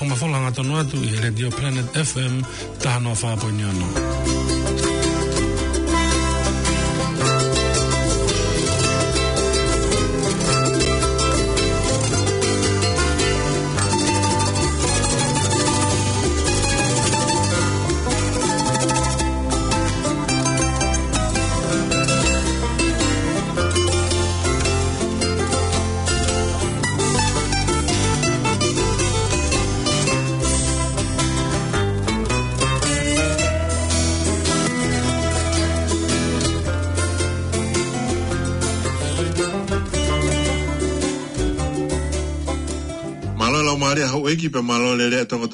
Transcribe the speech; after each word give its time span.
whamawhanga 0.00 0.50
tonu 0.52 0.76
atu 0.80 0.96
i 1.04 1.20
Radio 1.24 1.50
Planet 1.50 1.86
FM 1.94 2.40
tahanoa 2.82 3.14
whāpoi 3.14 3.52
ni 3.52 3.62
anu. 3.62 3.88
Thank 4.32 4.56
you. 4.56 4.61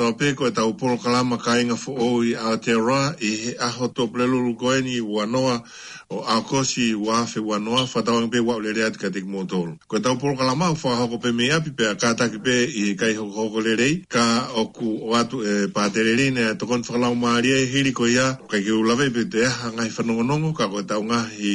tau 0.09 0.17
pē 0.17 0.29
koe 0.35 0.49
tau 0.57 0.73
polo 0.75 0.97
kalama 0.97 1.37
ka 1.37 1.59
inga 1.61 1.77
fo 1.77 1.93
a 1.93 2.01
te 2.01 2.37
Aotearoa 2.37 3.13
i 3.21 3.31
he 3.43 3.53
aho 3.61 3.87
tō 3.93 4.09
plelulu 4.13 4.55
koe 4.57 4.81
ni 4.81 5.01
wanoa 5.01 5.61
o 6.11 6.25
Aokosi 6.25 6.95
wafe 6.95 7.41
wanoa 7.41 7.85
whatawang 7.85 8.31
pē 8.33 8.41
wau 8.47 8.61
le 8.61 8.73
rea 8.73 8.91
tika 8.91 9.11
tiki 9.11 9.29
mōtolo. 9.29 9.77
Koe 9.87 10.01
tau 10.01 10.17
polo 10.17 10.35
kalama 10.37 10.71
u 10.71 10.75
wha 10.83 10.95
hoko 10.97 11.17
pē 11.21 11.33
mea 11.35 11.61
pi 11.61 11.71
pē 11.77 11.91
a 11.91 11.95
kātaki 11.95 12.39
pē 12.45 12.55
i 12.65 12.85
he 12.89 12.95
kai 12.97 13.13
hoko 13.21 13.37
hoko 13.37 13.61
le 13.61 13.77
rei 13.77 14.01
ka 14.09 14.49
oku 14.57 14.97
o 15.11 15.13
atu 15.15 15.43
e 15.45 15.67
pātere 15.69 16.17
rei 16.17 16.31
nea 16.31 16.55
tokon 16.55 16.81
whakalau 16.89 17.15
maaria 17.17 17.59
i 17.61 17.67
hiri 17.69 17.93
koe 17.93 18.09
ia 18.09 18.33
ka 18.49 18.57
ke 18.65 18.73
ulawe 18.73 19.09
pē 19.15 19.29
te 19.31 19.45
aha 19.45 19.71
ngai 19.77 19.91
whanongonongo 19.91 20.55
ka 20.57 20.69
koe 20.73 20.87
tau 20.89 21.05
ngahi 21.05 21.53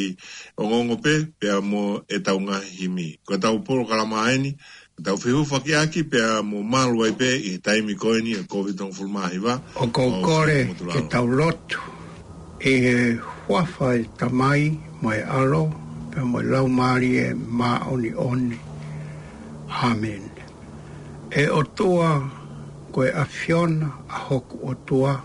o 0.58 0.68
ngongo 0.70 0.96
pē 1.02 1.16
pē 1.42 1.48
a 1.58 1.58
mō 1.60 2.06
e 2.08 2.20
tau 2.22 2.38
ngahi 2.40 2.88
mi. 2.88 3.18
Koe 3.26 3.40
tau 3.42 3.64
polo 3.66 3.86
kalama 3.90 4.30
aeni 4.30 4.54
Tau 5.02 5.16
whihu 5.18 5.44
whaki 5.50 5.74
aki 5.76 6.04
pia 6.04 6.44
mō 6.46 6.60
mālu 6.72 7.02
ai 7.04 7.12
pē 7.20 7.26
i 7.36 7.54
e 7.56 7.62
taimi 7.66 7.96
koini 8.02 8.32
e 8.38 8.42
a 8.42 8.44
COVID-19 8.54 8.94
fulmahi 8.98 9.38
wa. 9.46 9.56
O 9.82 9.88
kou 9.90 10.22
kore 10.22 10.60
ke 10.94 11.00
tau 11.12 11.26
lotu 11.40 11.80
e 12.62 12.74
he 12.84 13.18
huawhai 13.48 14.06
tamai 14.20 14.62
mai 15.02 15.20
aro 15.40 15.64
pe 16.12 16.20
mai 16.32 16.44
lau 16.52 16.68
māri 16.80 17.10
e 17.24 17.26
mā 17.60 17.72
oni 17.92 18.12
oni. 18.28 18.60
Amen. 19.90 20.30
E 21.42 21.48
o 21.50 21.64
tua 21.64 22.14
koe 22.94 23.10
a 23.10 23.26
Fiona 23.26 23.90
a 24.08 24.14
hoku 24.30 24.60
o 24.70 24.74
tua 24.88 25.18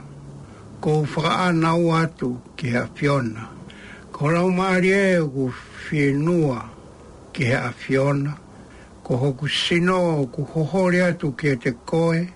kou 0.81 1.05
whaa 1.13 1.53
nau 1.53 1.93
atu 2.01 2.33
ki 2.57 2.75
a 2.83 2.87
Fiona. 2.95 3.49
Ko 4.13 4.33
lau 4.33 4.49
māri 4.61 4.95
e 4.97 5.07
u 5.21 5.53
whienua 5.85 6.59
ki 7.37 7.53
a 7.53 7.69
Fiona 7.87 8.39
ko 9.09 9.17
hoku 9.17 9.49
sino 9.49 10.29
ku 10.29 10.45
hohore 10.45 11.01
atu 11.01 11.33
ki 11.33 11.57
te 11.57 11.71
koe, 11.73 12.29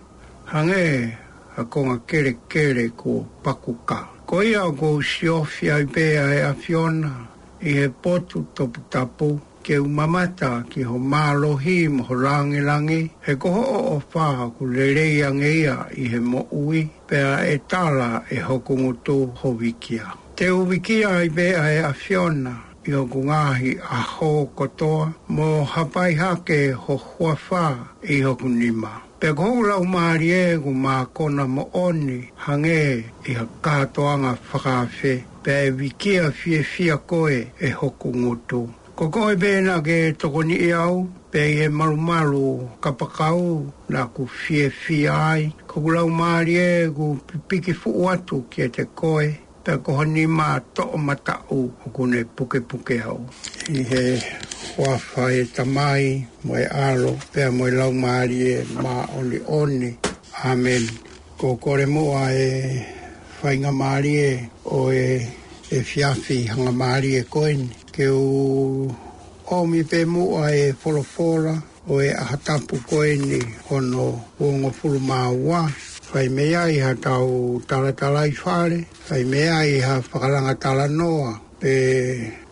hange 0.49 1.19
a 1.61 1.65
konga 1.69 2.01
kere 2.09 2.33
kere 2.49 2.89
ko 2.97 3.29
pakuka. 3.45 4.09
Ko 4.27 4.41
ia 4.41 4.65
o 4.65 4.73
ko 4.73 4.97
usiofi 5.05 5.69
ai 5.71 5.85
pēa 5.85 6.25
e 6.33 6.39
a 6.49 6.55
fiona, 6.57 7.13
i 7.61 7.77
he 7.77 7.89
potu 7.93 8.47
topu 8.57 8.81
tapu, 8.89 9.37
ke 9.63 9.77
umamata 9.79 10.65
ki 10.71 10.83
ho 10.89 10.97
mālohi 10.99 11.93
mo 11.93 12.05
ho 12.09 12.17
rangi 12.17 12.65
rangi, 12.65 13.05
he 13.21 13.37
ko 13.37 13.53
ho 13.53 13.63
o 13.93 14.01
whaha 14.09 14.49
ku 14.57 14.65
lerei 14.65 15.21
ange 15.29 15.53
ia 15.53 15.77
i 15.93 16.09
he 16.09 16.21
mo 16.25 16.47
ui, 16.57 16.89
pēa 17.07 17.37
e 17.53 17.61
tāra 17.69 18.25
e 18.33 18.41
hokungutu 18.49 19.19
ho 19.45 19.53
wikia. 19.53 20.17
Te 20.35 20.49
uwikia 20.51 21.21
i 21.23 21.29
bea 21.29 21.69
e 21.69 21.83
a 21.85 21.93
fiona, 21.93 22.72
Ia 22.89 23.03
kungahi 23.03 23.79
aho 23.91 24.45
kotoa 24.47 25.13
mo 25.29 25.65
hapai 25.65 26.15
hake 26.15 26.73
ho 26.73 26.97
huafa 26.97 27.77
i 28.03 28.21
hoku 28.23 28.49
nima. 28.49 29.01
Pe 29.21 29.33
koula 29.33 29.77
umari 29.77 30.31
e 30.31 30.59
ku 30.59 30.75
kona 31.15 31.47
mo 31.47 31.71
oni 31.75 32.29
hange 32.37 33.05
i 33.25 33.33
ha 33.35 33.47
katoanga 33.63 34.35
whakawhi. 34.53 35.23
Pe 35.45 35.67
e 35.67 35.71
wikia 35.71 36.31
fie 36.33 36.63
fia 36.63 36.97
koe 36.97 37.47
e 37.61 37.71
hoku 37.71 38.09
ngutu. 38.17 38.69
Ko 38.97 39.09
koe 39.11 39.37
bēna 39.37 39.81
ke 39.83 40.13
tokoni 40.19 40.55
i 40.67 40.73
au, 40.73 41.07
pe 41.31 41.63
e 41.65 41.69
marumaru 41.69 42.69
kapakau 42.83 43.73
na 43.89 44.07
ku 44.07 44.27
fie 44.27 44.71
fia 44.71 45.15
ai. 45.31 45.53
Ko 45.67 45.81
kulau 45.81 46.11
maari 46.11 46.57
e 46.57 46.91
ku 46.91 47.17
pipiki 47.27 47.73
fuu 47.75 48.09
atu 48.11 48.43
ki 48.51 48.69
te 48.75 48.83
koe 48.85 49.39
pe 49.65 49.75
ko 49.85 50.03
ni 50.15 50.27
ma 50.27 50.49
to 50.75 50.85
ma 51.07 51.15
ta 51.27 51.35
u 51.59 51.61
ku 51.95 52.03
ne 52.13 52.21
pu 52.37 52.43
ke 52.51 52.59
pu 52.69 52.77
au 53.11 53.19
i 53.79 53.81
he 53.91 54.05
wa 54.81 54.93
fa 55.09 55.25
e 55.41 55.43
ta 55.55 55.65
mai 55.77 56.05
mo 56.45 56.53
e 56.65 56.67
alo 56.89 57.11
pe 57.33 57.43
mo 57.57 57.65
la 57.79 57.87
ma 58.03 58.15
e 58.51 58.55
ma 58.83 58.95
oni 59.19 59.39
oni 59.61 59.91
amen 60.51 60.85
ko 61.41 61.49
kore 61.65 61.87
mo 61.95 62.03
a 62.25 62.25
e 62.49 62.51
fa 63.39 63.49
nga 63.61 63.71
ma 63.81 63.91
ri 64.05 64.13
e 64.31 64.33
o 64.79 64.81
e 65.07 65.09
e 65.77 65.79
fiafi 65.91 66.39
nga 66.61 66.71
ma 66.81 66.91
ri 67.03 67.11
e 67.21 67.23
ko 67.33 67.41
ke 67.95 68.07
u 68.27 68.29
o 69.57 69.59
mi 69.71 69.81
pe 69.91 70.01
mo 70.13 70.23
a 70.45 70.45
e 70.65 70.67
folo 70.81 71.03
o 71.93 71.95
e 72.09 72.11
a 72.23 72.25
hatapu 72.31 72.75
ko 72.89 72.97
en 73.13 73.21
ni 73.31 73.41
e 73.47 73.55
ono 73.77 74.07
o 74.45 74.47
ngo 74.61 74.71
fai 76.13 76.29
mea 76.29 76.69
i 76.69 76.79
ha 76.79 76.93
tau 76.95 77.61
tala 77.67 77.93
tala 77.97 78.27
i 78.29 78.33
whare, 78.45 78.83
fai 79.09 79.25
mea 79.25 79.63
i 79.65 79.79
ha 79.81 79.95
whakaranga 80.11 80.55
tala 80.61 80.87
noa, 80.87 81.39
pe 81.61 81.73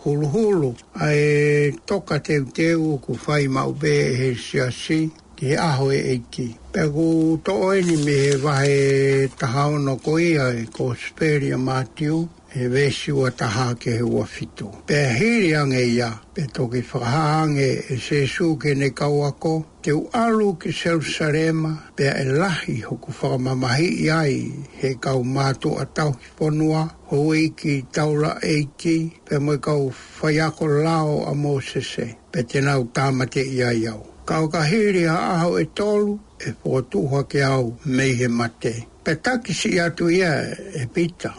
hulu 0.01 0.27
hulu, 0.35 0.71
a 1.05 1.71
toka 1.87 2.19
teu 2.25 2.45
teu 2.57 2.97
ku 3.05 3.13
fai 3.25 3.49
mau 3.49 3.73
be 3.83 3.93
he 4.19 4.31
siasi, 4.33 5.13
ki 5.37 5.45
he 5.51 5.57
aho 5.69 5.91
e 5.93 6.01
eiki. 6.15 6.47
Pe 6.73 6.89
ku 6.95 7.37
to 7.45 7.53
oeni 7.69 7.97
me 8.07 8.17
he 8.25 8.33
vahe 8.45 9.29
tahao 9.41 9.77
no 9.85 9.97
koia 9.97 10.49
e 10.57 10.65
ko 10.73 10.95
speria 10.97 11.57
mātiu, 11.69 12.17
he 12.53 12.69
vesi 12.69 13.13
wa 13.13 13.31
taha 13.31 13.75
ke 13.75 13.95
he 13.99 14.03
wa 14.03 14.25
fitu. 14.25 14.71
Pe 14.87 14.95
hiri 15.19 15.55
ange 15.55 15.79
ia, 15.83 16.19
pe 16.35 16.47
toki 16.53 16.83
whakahaange 16.83 17.87
e 17.95 17.97
se 17.97 18.27
su 18.27 18.57
ke 18.59 18.75
ne 18.75 18.91
kauako, 18.91 19.65
te 19.83 19.93
ualu 19.93 20.59
ki 20.59 20.73
seu 20.73 20.99
sarema, 21.03 21.71
pe 21.97 22.05
e 22.11 22.25
lahi 22.27 22.83
hoku 22.83 23.13
whakamamahi 23.13 23.89
iai 24.03 24.67
he 24.83 24.95
kau 24.95 25.23
mātu 25.23 25.79
a 25.81 25.85
tau 25.87 26.11
ki 26.13 26.29
whanua, 26.41 26.91
hoi 27.07 27.51
ki 27.55 27.87
taula 27.93 28.39
eiti, 28.43 28.97
pe 29.25 29.39
mai 29.39 29.59
kau 29.59 29.91
whaiako 30.21 30.67
lao 30.83 31.23
a 31.31 31.33
mōsese, 31.33 32.09
pe 32.33 32.43
tēnau 32.51 32.89
tāmate 32.91 33.47
iai 33.47 33.87
au. 33.93 34.03
Kau 34.27 34.49
ka 34.49 34.63
hiri 34.67 35.07
a 35.07 35.15
aho 35.37 35.55
e 35.63 35.69
tolu, 35.75 36.19
e 36.43 36.51
pōtuha 36.65 37.23
ke 37.31 37.43
au 37.47 37.77
mei 37.87 38.15
he 38.19 38.27
mate. 38.29 38.75
Pe 39.05 39.15
takisi 39.15 39.79
atu 39.79 40.11
ia 40.11 40.35
e 40.83 40.87
pita 40.91 41.33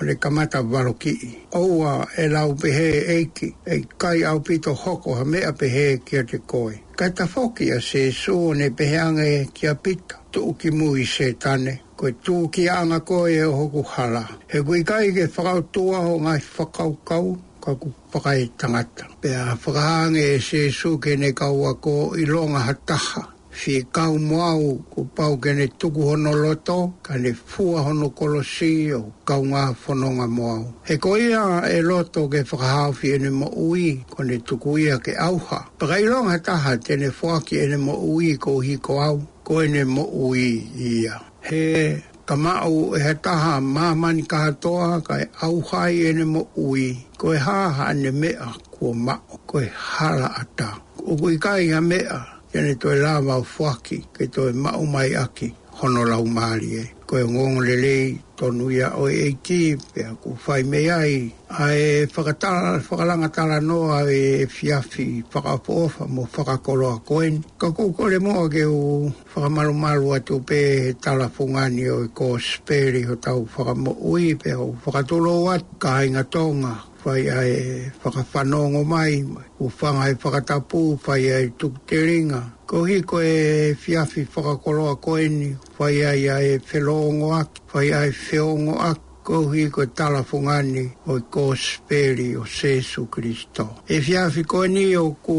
o 0.00 0.04
le 0.04 0.14
kamata 0.18 0.60
waroki. 0.62 1.42
Oua 1.52 2.06
e 2.18 2.28
lau 2.28 2.50
pehe 2.62 2.88
eiki, 3.16 3.48
e 3.66 3.76
kai 4.00 4.24
au 4.24 4.40
pito 4.40 4.74
hoko 4.74 5.14
ha 5.14 5.24
mea 5.24 5.52
pehe 5.52 5.96
kia 6.04 6.24
te 6.30 6.38
koe. 6.50 6.74
Kai 6.98 7.10
ta 7.16 7.26
foki 7.34 7.64
a 7.70 7.78
se 7.88 8.02
suo 8.22 8.54
ne 8.58 8.66
peheanga 8.78 9.24
e 9.24 9.40
kia 9.56 9.74
pita, 9.84 10.16
tuu 10.32 10.52
ki 10.58 10.68
mui 10.78 11.04
se 11.14 11.32
tane. 11.42 11.74
Koe 11.98 12.12
tuu 12.24 12.48
ki 12.54 12.68
anga 12.68 13.00
koe 13.08 13.30
e 13.30 13.42
hoku 13.56 13.82
hala. 13.82 14.24
He 14.50 14.58
kui 14.66 14.82
kai 14.90 15.10
ke 15.14 15.24
whakau 15.36 15.60
tua 15.74 15.98
ho 16.06 16.14
ngai 16.24 16.40
whakau 16.56 16.90
kau, 17.08 17.28
kaku 17.64 17.88
whakai 18.12 18.50
tangata. 18.58 19.04
Pea 19.20 19.56
whakahange 19.62 20.24
e 20.34 20.40
se 20.40 20.70
suo 20.70 20.98
ke 20.98 21.16
ne 21.16 21.32
kaua 21.32 21.74
ko 21.74 22.14
ilonga 22.18 22.58
hataha 22.68 23.33
fie 23.54 23.84
kau 23.92 24.18
mau 24.18 24.58
ko 24.90 25.06
pau 25.16 25.38
kene 25.38 25.68
tuku 25.78 26.02
hono 26.02 26.32
loto, 26.34 26.94
kane 27.06 27.30
fua 27.32 27.84
hono 27.86 28.10
kolosi 28.10 28.90
o 28.92 29.12
kau 29.24 29.44
ngā 29.44 29.70
whanonga 29.86 30.26
mwau. 30.26 30.66
He 30.84 30.98
ko 30.98 31.16
ia 31.16 31.62
e 31.70 31.80
loto 31.82 32.28
ke 32.28 32.42
whakahau 32.42 32.92
ene 33.06 33.30
ma 33.30 33.46
ui, 33.46 34.02
kone 34.10 34.42
tuku 34.42 34.78
ia 34.90 34.98
ke 34.98 35.14
auha. 35.18 35.70
Paka 35.78 36.00
ilonga 36.02 36.38
taha 36.42 36.76
tene 36.76 37.10
fuaki 37.10 37.62
ene 37.62 37.76
ma 37.78 37.92
ui 37.94 38.36
ko 38.36 38.60
hi 38.60 38.76
ko 38.82 38.98
au, 39.00 39.22
ko 39.46 39.62
ene 39.62 39.84
ma 39.84 40.02
ui 40.02 40.66
ia. 40.76 41.20
He 41.46 42.02
kamau 42.26 42.96
e 42.98 43.00
he 43.00 43.14
taha 43.22 43.60
mamani 43.60 44.26
kahatoa 44.26 45.00
ka 45.06 45.20
e 45.22 45.30
auhai 45.46 46.06
ene 46.10 46.24
ma 46.24 46.42
ui, 46.58 47.06
ko 47.16 47.32
e 47.34 47.38
haha 47.38 47.86
ane 47.86 48.10
mea 48.10 48.50
kua 48.70 48.94
mao, 48.94 49.40
ko 49.46 49.60
e 49.60 49.70
hala 49.70 50.34
ata. 50.42 50.80
Ukuikai 51.04 51.68
ha 51.70 51.80
mea, 51.84 52.33
ya 52.54 52.62
ne 52.62 52.74
toi 52.78 52.94
lava 52.94 53.38
o 53.42 53.42
fuaki, 53.42 54.06
ke 54.14 54.30
toi 54.30 54.52
mau 54.54 54.86
mai 54.86 55.10
aki, 55.18 55.50
hono 55.82 56.04
lau 56.06 56.22
maari 56.24 56.68
e. 56.78 56.84
Koe 57.04 57.24
ngongo 57.26 57.60
lelei, 57.66 58.14
tonu 58.38 58.70
ia 58.70 58.94
o 58.94 59.08
eiti, 59.10 59.74
pea 59.94 60.14
ku 60.22 60.36
fai 60.38 60.62
mei 60.62 60.86
ai, 60.88 61.34
a 61.50 61.72
e 61.74 62.06
whakalanga 62.06 63.28
tala 63.34 63.58
noa 63.60 64.00
e 64.06 64.46
fiafi, 64.46 65.24
whakapofa 65.32 66.06
mo 66.08 66.28
whakakoroa 66.32 67.02
koen. 67.04 67.44
Ka 67.58 67.70
kukore 67.74 68.18
moa 68.22 68.48
ke 68.48 68.64
u 68.70 69.10
whakamalumalu 69.34 70.14
atu 70.16 70.40
pe 70.48 70.94
tala 70.94 71.28
fungani 71.28 71.90
o 71.90 72.06
ko 72.14 72.38
speri 72.38 73.02
ho 73.04 73.16
tau 73.18 73.44
whakamo 73.52 73.92
ui, 74.00 74.34
pea 74.38 74.60
u 74.62 74.78
whakatolo 74.86 75.44
wat, 75.50 75.66
ka 75.82 76.06
inga 76.06 76.22
tonga, 76.24 76.72
fai 77.04 77.28
ai 77.28 77.92
whakawhanongo 78.02 78.80
mai, 78.88 79.22
o 79.60 79.68
whangai 79.68 80.12
e 80.12 80.18
whakatapu, 80.24 80.96
fai 81.02 81.28
ai 81.30 81.52
tukteringa. 81.58 82.42
Ko 82.66 82.84
hi 82.88 83.02
ko 83.02 83.20
e 83.20 83.74
fiafi 83.76 84.24
whakakoroa 84.24 84.96
koeni, 84.96 85.52
fai 85.76 86.00
ai 86.04 86.28
ai 86.32 86.46
e 86.56 86.60
whelongo 86.64 87.34
aki, 87.36 87.60
fai 87.66 87.92
ai 87.92 88.08
whelongo 88.10 88.80
aki. 88.80 89.00
Ko 89.24 89.40
hi 89.52 89.68
ko 89.70 89.82
e 89.82 89.86
talafungani 89.86 90.84
o 91.08 91.16
i 91.18 91.22
kōsperi 91.32 92.34
o 92.40 92.44
Sesu 92.44 93.04
Kristo. 93.10 93.68
E 93.88 94.00
fiafi 94.00 94.44
koeni 94.44 94.84
o 95.00 95.12
ku 95.20 95.36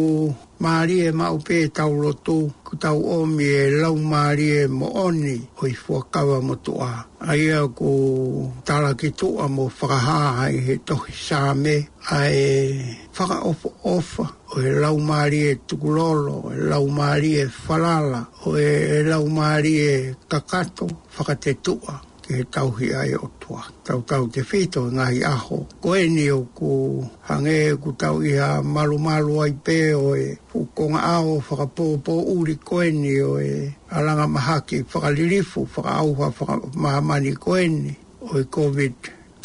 Māri 0.58 1.02
e 1.04 1.12
mau 1.12 1.36
pē 1.48 1.68
tau 1.70 1.92
roto, 2.02 2.34
ku 2.64 2.78
tau 2.80 2.96
omi 3.12 3.44
e 3.44 3.64
lau 3.74 3.96
māri 4.00 4.46
e 4.62 4.68
mo 4.72 4.88
oni, 5.04 5.36
hoi 5.60 5.74
fuakawa 5.76 6.38
mo 6.48 6.56
toa. 6.56 6.92
Aia 7.20 7.66
ko 7.76 8.54
tala 8.64 8.94
ki 8.96 9.10
toa 9.20 9.50
mo 9.52 9.68
whakaha 9.68 10.18
hai 10.40 10.56
he 10.66 10.78
tohi 10.78 11.12
sāme, 11.12 11.76
ai 12.08 12.72
whaka 13.18 13.42
ofa 13.52 13.70
ofa, 13.84 14.30
o 14.56 14.64
lau 14.80 14.96
māri 15.12 15.44
e 15.52 15.54
tukulolo, 15.68 16.40
o 16.48 16.54
e 16.56 16.62
lau 16.72 16.88
māri 16.88 17.36
e 17.44 17.50
whalala, 17.68 18.24
o 18.48 18.56
e 18.56 19.04
lau 19.12 19.28
māri 19.28 19.76
e 19.84 19.94
kakato, 20.32 20.88
whakate 21.18 21.58
tua 21.62 22.00
ke 22.28 22.42
kauhi 22.52 22.90
ai 22.90 23.14
o 23.14 23.30
tua. 23.40 23.62
Tau 23.86 24.02
tau 24.02 24.26
te 24.34 24.42
whito 24.42 24.82
ngahi 24.90 25.22
aho. 25.22 25.58
Ko 25.82 25.90
e 25.94 26.08
ni 26.10 26.26
o 26.34 26.46
ku 26.58 27.04
hange 27.28 27.76
ku 27.84 27.92
tau 28.02 28.20
i 28.26 28.34
ha 28.42 28.62
malu 28.66 28.98
malu 28.98 29.40
ai 29.46 29.54
pē 29.66 29.78
o 29.94 30.18
e. 30.18 30.34
Fukonga 30.50 31.00
aho 31.14 31.38
whakapōpō 31.48 32.14
uri 32.36 32.56
ko 32.66 32.82
e 32.84 32.90
ni 32.92 33.20
o 33.22 33.38
e. 33.40 33.70
Alanga 33.94 34.26
mahaki 34.28 34.78
whakalirifu 34.90 35.68
whakauha 35.74 36.28
whakamahamani 36.38 37.34
ko 37.38 37.58
e 37.62 37.68
ni. 37.70 37.94
O 38.26 38.40
e 38.40 38.44
COVID 38.44 38.94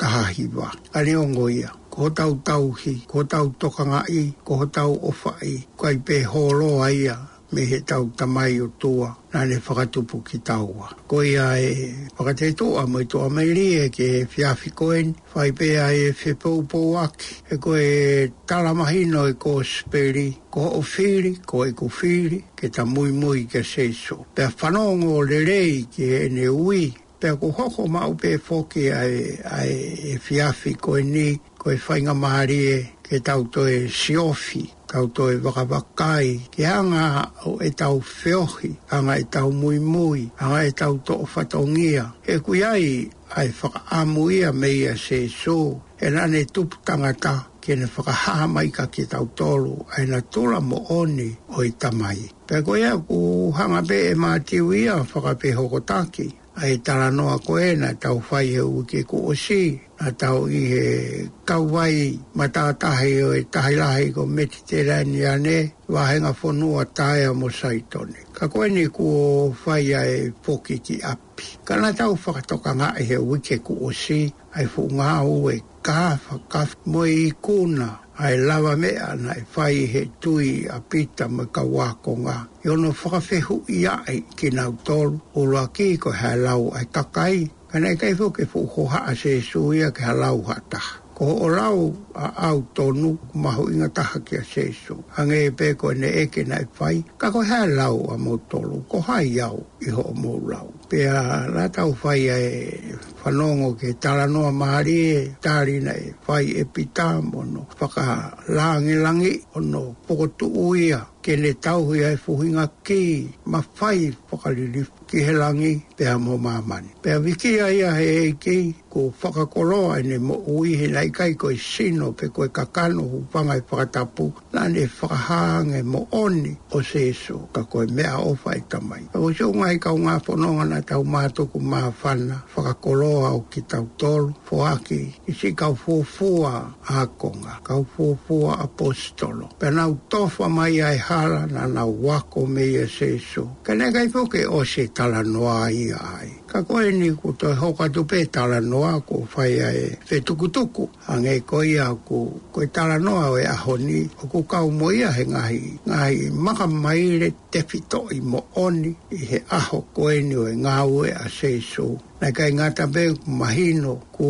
kahahi 0.01 0.49
wa. 0.57 0.73
Ale 0.97 1.17
ongo 1.21 1.51
ia. 1.53 1.73
Ko 1.93 2.09
tau 2.09 2.33
tauhi, 2.47 3.03
ko 3.11 3.27
tau 3.29 3.51
tokanga 3.61 4.07
i, 4.09 4.31
ko 4.47 4.63
tau 4.73 4.95
ofa 5.11 5.35
i. 5.45 5.59
Ko 5.77 5.91
ai 5.93 5.99
pē 6.01 6.25
hōroa 6.25 6.89
ia 6.97 7.17
me 7.53 7.65
he 7.67 7.81
tau 7.81 8.07
tamai 8.17 8.61
o 8.61 8.69
tua 8.79 9.17
na 9.33 9.43
le 9.45 9.57
whakatupu 9.59 10.25
ki 10.25 10.39
taua. 10.39 10.95
Ko 11.09 11.21
ia 11.23 11.59
e 11.59 12.09
whakate 12.17 12.55
tua 12.57 12.87
mai 12.87 13.05
tua 13.07 13.29
mai 13.29 13.51
li 13.53 13.75
e 13.85 13.89
ke 13.89 14.07
he 14.15 14.21
whiawhi 14.27 14.71
koen, 14.75 15.17
whai 15.35 15.51
pea 15.51 15.91
e 15.91 16.11
whi 16.13 16.33
poupou 16.35 16.95
aki, 16.97 17.35
e 17.51 17.57
ko 17.59 17.75
e 17.77 18.31
talamahino 18.47 19.27
e 19.29 19.35
ko 19.35 19.63
speri, 19.67 20.31
ko 20.49 20.79
o 20.79 20.81
whiri, 20.81 21.39
ko 21.45 21.65
e 21.67 21.73
ko 21.73 21.89
whiri, 21.91 22.45
ke 22.55 22.71
ta 22.71 22.85
mui 22.85 23.11
mui 23.11 23.47
ke 23.47 23.65
seso. 23.67 24.27
Pea 24.33 24.47
whanongo 24.51 25.23
le 25.27 25.43
rei 25.45 25.87
ke 25.91 26.27
e 26.27 26.29
ne 26.29 26.47
ui, 26.47 26.95
pea 27.19 27.35
ko 27.37 27.51
hoko 27.51 27.89
mau 27.91 28.15
pe 28.15 28.37
foki 28.39 28.91
ai 28.95 30.15
e 30.15 30.19
fiafi 30.23 30.79
ko 30.79 31.01
ni 31.03 31.35
ko 31.59 31.71
e 31.71 31.77
fainga 31.79 32.15
mahari 32.15 32.95
ke 33.03 33.19
tau 33.19 33.43
to 33.51 33.67
e 33.67 33.89
siofi 33.91 34.71
kauto 34.91 35.31
e 35.31 35.37
wakawakai, 35.37 36.41
ki 36.51 36.67
anga 36.67 37.31
o 37.47 37.59
e 37.63 37.71
tau 37.71 38.01
feohi, 38.01 38.75
anga 38.91 39.17
e 39.19 39.25
tau 39.25 39.53
mui 39.53 39.79
mui, 39.79 40.29
anga 40.41 40.65
e 40.67 40.73
tau 40.73 40.99
to 41.07 41.15
o 41.15 41.27
fatongia. 41.35 42.05
E 42.33 42.39
kui 42.39 42.65
ai, 42.65 43.07
ai 43.37 43.49
whakaamuia 43.59 44.53
meia 44.53 44.97
se 44.99 45.29
so, 45.29 45.79
e 46.01 46.11
nane 46.11 46.45
tup 46.45 46.75
tangata, 46.85 47.35
ki 47.63 47.75
ne 47.77 47.87
whakahaha 47.95 48.47
mai 48.55 48.69
ka 48.77 48.85
ki 48.95 49.05
tau 49.13 49.27
tolu, 49.39 49.79
ai 49.97 50.05
na 50.11 50.21
tula 50.33 50.61
mo 50.61 50.79
oni 51.01 51.29
o 51.57 51.63
i 51.63 51.71
tamai. 51.83 52.19
Pe 52.47 52.63
koe 52.67 52.81
ea 52.83 52.97
ku 53.07 53.53
hanga 53.57 53.81
pe 53.89 53.99
e 54.11 54.15
mātiu 54.23 54.67
ia 54.85 54.97
whakapehokotaki, 55.13 56.27
ai 56.63 56.73
tala 56.87 57.09
noa 57.17 57.37
koena 57.47 57.91
tau 58.03 58.17
fai 58.29 58.47
e 58.59 58.59
uke 58.79 59.01
ku 59.11 59.19
osi, 59.31 59.63
a 60.03 60.11
tau 60.17 60.49
i 60.49 60.61
he 60.65 61.29
kauai 61.45 62.17
ma 62.35 62.47
tātahi 62.49 63.13
o 63.25 63.33
e 63.37 63.43
tahilahi 63.53 64.15
ko 64.15 64.25
mediterani 64.25 65.21
ane 65.29 65.57
wahenga 65.93 66.33
whonua 66.33 66.87
tae 66.95 67.29
mo 67.37 67.49
saitone. 67.51 68.33
Ka 68.33 68.49
koe 68.49 68.69
ni 68.69 68.87
ku 68.89 69.05
o 69.05 69.53
whaia 69.65 70.01
e 70.09 70.33
poki 70.33 70.81
ki 70.83 71.03
api. 71.05 71.45
Ka 71.69 71.77
na 71.77 71.93
tau 71.93 72.17
whakatoka 72.17 72.73
ngā 72.81 72.95
e 73.01 73.05
he 73.13 73.19
wike 73.21 73.61
ku 73.65 73.77
o 73.77 73.93
si 73.93 74.33
ai 74.57 74.65
fu 74.65 74.89
o 74.89 75.51
e 75.51 75.61
ka 75.85 76.17
ka 76.49 76.65
mo 76.87 77.05
i 77.05 77.33
kuna 77.43 78.01
ai 78.19 78.37
lava 78.39 78.77
me 78.77 78.97
ana 78.97 79.37
e 79.37 79.45
whai 79.53 79.85
he 79.85 80.03
tui 80.19 80.65
a 80.65 80.81
pita 80.81 81.29
mo 81.29 81.45
ka 81.45 81.61
wako 81.63 82.17
ngā. 82.25 82.39
I 82.65 83.39
hu 83.41 83.65
ya 83.69 84.01
e 84.09 84.17
ai 84.25 84.49
na 84.51 84.63
nau 84.63 84.73
tolu 84.83 85.21
o 85.37 85.45
lua 85.45 85.69
ki 85.69 85.97
ko 85.99 86.11
hea 86.11 86.37
lau 86.37 86.73
ai 86.73 86.85
kakai 86.89 87.60
ka 87.71 87.79
nei 87.79 87.95
kai 87.95 88.15
fo 88.19 88.27
ke 88.35 88.45
fu 88.51 88.65
ho 88.67 88.83
ha 88.91 89.05
a 89.11 89.13
se 89.15 89.37
su 89.49 89.61
ia 89.73 89.91
ke 89.95 90.03
ha 90.03 90.11
lau 90.21 90.43
ha 90.49 90.57
ta 90.71 90.81
ko 91.15 91.27
o 91.47 91.49
lau 91.49 91.87
a 92.19 92.27
au 92.51 92.59
tonu 92.75 93.13
ma 93.43 93.55
ho 93.55 93.71
inga 93.71 93.87
ta 93.95 94.03
ha 94.11 94.19
ke 94.27 94.43
a 94.43 94.45
se 94.53 94.65
su 94.83 94.97
ange 95.19 95.41
pe 95.59 95.75
ko 95.79 95.95
ne 96.03 96.11
e 96.23 96.27
ke 96.35 96.43
nai 96.51 96.65
e 96.67 96.71
fai 96.79 96.97
ka 97.21 97.31
ko 97.35 97.47
ha 97.51 97.61
lau 97.81 98.09
a 98.15 98.17
mo 98.19 98.35
tolu 98.51 98.79
ko 98.91 98.99
ha 99.07 99.23
iau 99.23 99.61
i 99.87 99.91
ho 99.91 100.03
rau. 100.47 100.73
Pea 100.91 101.47
rātau 101.49 101.95
whai 101.95 102.29
e 102.29 102.95
whanongo 103.23 103.75
ke 103.79 103.95
taranoa 104.01 104.51
maari 104.53 104.97
e 105.17 105.37
tāri 105.41 105.81
nei 105.83 106.13
whai 106.27 106.45
e 106.61 106.65
pita 106.65 107.21
mono 107.23 107.67
whaka 107.79 108.35
langi 108.49 108.95
langi 108.97 109.33
ono 109.55 109.95
pokotu 110.07 110.49
uia 110.51 111.07
ke 111.23 111.37
le 111.37 111.55
tau 111.61 111.85
hui 111.85 112.03
ai 112.05 112.17
fuhinga 112.17 112.67
ki 112.83 113.29
ma 113.47 113.63
whai 113.79 114.11
whakariri 114.31 114.85
ki 115.07 115.19
he 115.23 115.31
langi 115.33 115.81
pea 115.97 116.17
mō 116.19 116.37
māmani. 116.41 116.91
Pea 117.01 117.21
wiki 117.21 117.61
ai 117.61 117.77
ia 117.77 117.93
he 117.95 118.33
eiki 118.33 118.75
ko 118.91 119.15
whakakoroa 119.23 120.03
ne 120.05 120.19
mo 120.19 120.43
ui 120.49 120.75
he 120.75 120.89
nei 120.89 121.09
kai 121.13 121.35
koe 121.37 121.55
sino 121.57 122.11
pe 122.13 122.29
koe 122.31 122.49
kakano 122.49 123.03
hu 123.11 123.25
panga 123.33 123.53
i 123.55 123.61
whakatapu 123.61 124.33
nane 124.53 124.83
whakahange 124.89 125.85
mo 125.85 126.09
oni 126.11 126.57
o 126.73 126.81
seso 126.83 127.47
ka 127.53 127.63
koe 127.63 127.87
mea 127.87 128.19
o 128.19 128.35
whai 128.43 128.59
tamai. 128.69 129.07
O 129.15 129.33
se 129.33 129.45
unga 129.45 129.70
fai 129.71 129.79
kau 129.79 129.99
ngā 130.03 130.17
whanonga 130.27 130.65
na 130.67 130.79
tau 130.83 131.05
mātoku 131.07 131.61
mā 131.63 131.93
whana, 132.01 132.41
kolo 132.83 133.11
o 133.29 133.45
ki 133.55 133.63
tau 133.69 133.87
tolu, 133.97 134.33
whoaki, 134.49 135.15
i 135.31 135.33
si 135.33 135.53
kau 135.55 135.77
fōfua 135.79 136.55
a 136.91 137.05
konga, 137.19 137.61
kau 137.63 137.87
fōfua 137.95 138.57
apostolo. 138.65 139.47
Pena 139.61 139.85
nau 139.87 139.95
tofa 140.11 140.49
mai 140.51 140.83
ai 140.83 140.99
hala 140.99 141.47
na 141.47 141.67
nau 141.71 141.95
wako 142.03 142.47
me 142.51 142.67
i 142.67 142.77
a 142.83 142.89
sesu. 142.89 143.47
Kenei 143.63 143.93
kai 143.95 144.09
fōke 144.11 144.43
o 144.51 144.65
se 144.65 144.89
tala 144.95 145.23
noa 145.23 145.71
i 145.71 145.91
ai 145.95 146.40
ka 146.51 146.65
koe 146.67 146.91
ni 146.93 147.15
ko 147.15 147.31
to 147.39 147.47
hoka 147.55 147.87
to 147.95 148.03
pe 148.05 148.27
tala 148.27 148.59
no 148.61 148.83
a 148.83 148.95
ko 149.09 149.17
fai 149.33 149.55
ai 149.69 149.81
fe 150.07 150.17
tuku 150.27 150.47
tuku 150.55 150.83
ange 151.13 151.35
ko 151.51 151.63
ia 151.63 151.87
ko 152.09 152.17
ko 152.53 152.61
tala 152.75 152.97
no 153.07 153.13
a 153.23 153.29
e 153.39 153.45
aho 153.55 153.73
ni 153.87 153.99
o 154.19 154.27
ko 154.33 154.39
ka 154.51 154.59
mo 154.79 154.89
ia 155.01 155.09
he 155.17 155.25
ngai 155.35 155.59
ngai 155.91 156.17
maka 156.45 156.67
mai 156.85 157.03
le 157.23 157.29
te 157.55 157.61
fito 157.71 158.01
i 158.11 158.19
mo 158.31 158.41
oni 158.65 158.91
i 159.17 159.21
he 159.31 159.39
aho 159.59 159.79
koe 159.97 160.17
ni 160.29 160.35
o 160.35 160.45
e 160.53 160.59
ngā 160.63 160.75
ue 160.95 161.09
a 161.15 161.27
se 161.37 161.51
so 161.71 161.87
na 162.21 162.29
kai 162.37 162.51
ngā 162.59 162.67
tabe 162.79 163.03
mahino 163.39 163.93
ko 164.17 164.27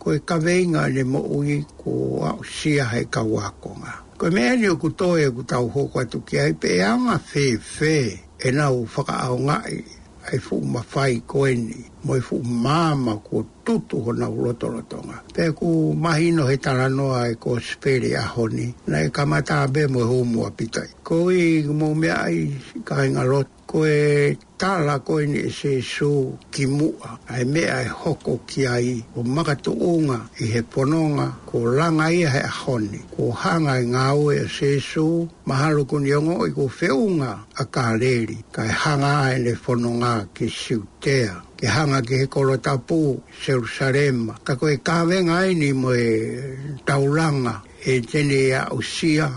ko 0.00 0.08
e 0.16 0.22
kaveinga 0.28 0.82
le 0.94 1.02
mo 1.12 1.20
ui 1.38 1.54
ko 1.80 1.90
au 2.30 2.38
sia 2.56 2.84
he 2.94 3.00
kawakonga 3.14 3.92
ko 4.18 4.24
mea 4.34 4.52
ni 4.58 4.66
o 4.72 4.78
ku 4.82 4.88
toe 5.00 5.26
ku 5.34 5.42
tau 5.50 5.64
hoko 5.74 5.96
atu 6.06 6.18
ki 6.28 6.34
ai 6.44 6.52
pe 6.60 6.70
anga 6.90 7.16
fe 7.30 7.44
fe 7.74 7.94
e 8.38 8.48
nau 8.58 8.76
whaka 8.92 9.14
au 9.26 9.36
ngai 9.48 9.76
ai 10.28 10.38
fu 10.38 10.60
ma 10.60 10.82
fai 10.86 11.22
ko 11.26 11.46
eni 11.48 11.76
mo 12.04 12.20
fu 12.20 12.40
mama 12.42 13.16
ko 13.24 13.44
tutu 13.64 14.02
ho 14.04 14.12
na 14.12 14.28
uloto 14.28 14.68
tonga 14.88 15.22
pe 15.34 15.52
ku 15.58 15.92
mahi 15.96 16.30
no 16.36 16.44
he 16.50 16.56
tara 16.56 16.88
no 16.88 17.12
ai 17.16 17.32
e 17.32 17.36
ko 17.40 17.56
speri 17.58 18.12
a 18.14 18.24
honi 18.34 18.66
nai 18.90 19.06
kamata 19.16 19.56
be 19.72 19.82
mo 19.92 20.00
hu 20.10 20.18
mo 20.24 20.44
pitai 20.56 20.88
ko 21.06 21.30
i 21.32 21.62
mo 21.78 21.94
me 22.00 22.08
ai 22.12 22.38
ka 22.86 22.96
ngalo 23.12 23.40
ko 23.70 23.86
e 23.86 24.34
tala 24.58 24.98
ko 24.98 25.20
ni 25.22 25.46
se 25.48 25.78
so 25.80 26.34
ki 26.50 26.66
mua 26.66 27.20
ai 27.30 27.44
me 27.46 27.62
ai 27.70 27.86
e 27.86 27.88
hoko 27.94 28.40
ki 28.42 28.66
ai 28.66 28.98
o 29.14 29.22
maka 29.22 29.54
to 29.54 29.70
unga 29.70 30.26
i 30.42 30.50
he 30.50 30.62
pononga 30.66 31.46
ko 31.46 31.70
langa 31.70 32.10
i 32.10 32.26
he 32.26 32.42
honi 32.50 32.98
ko 33.14 33.30
hanga 33.30 33.78
i 33.78 33.86
ngā 33.86 34.06
ue 34.18 34.40
e 34.42 34.48
se 34.50 34.80
so 34.82 35.28
mahalo 35.46 35.86
ko 35.86 36.00
ni 36.02 36.10
ongo 36.10 36.48
i 36.50 36.50
ko 36.50 36.66
feunga 36.66 37.46
a 37.54 37.64
ka 37.70 37.94
leri 37.94 38.42
ka 38.50 38.66
e 38.66 38.74
hanga 38.74 39.10
ai 39.30 39.38
le 39.38 39.54
pononga 39.54 40.26
ki 40.34 40.50
siutea 40.50 41.38
ke 41.54 41.70
hanga 41.70 42.02
ki 42.02 42.24
he 42.24 42.26
kolo 42.26 42.56
tapu 42.58 43.22
Jerusalema 43.44 44.34
ka 44.42 44.58
koe 44.58 44.74
e 44.74 44.82
kawenga 44.82 45.46
ai 45.46 45.54
ni 45.54 45.70
mo 45.72 45.94
e 45.94 46.10
taulanga 46.82 47.62
e 47.86 48.02
tene 48.02 48.50
a 48.50 48.66
usia 48.74 49.30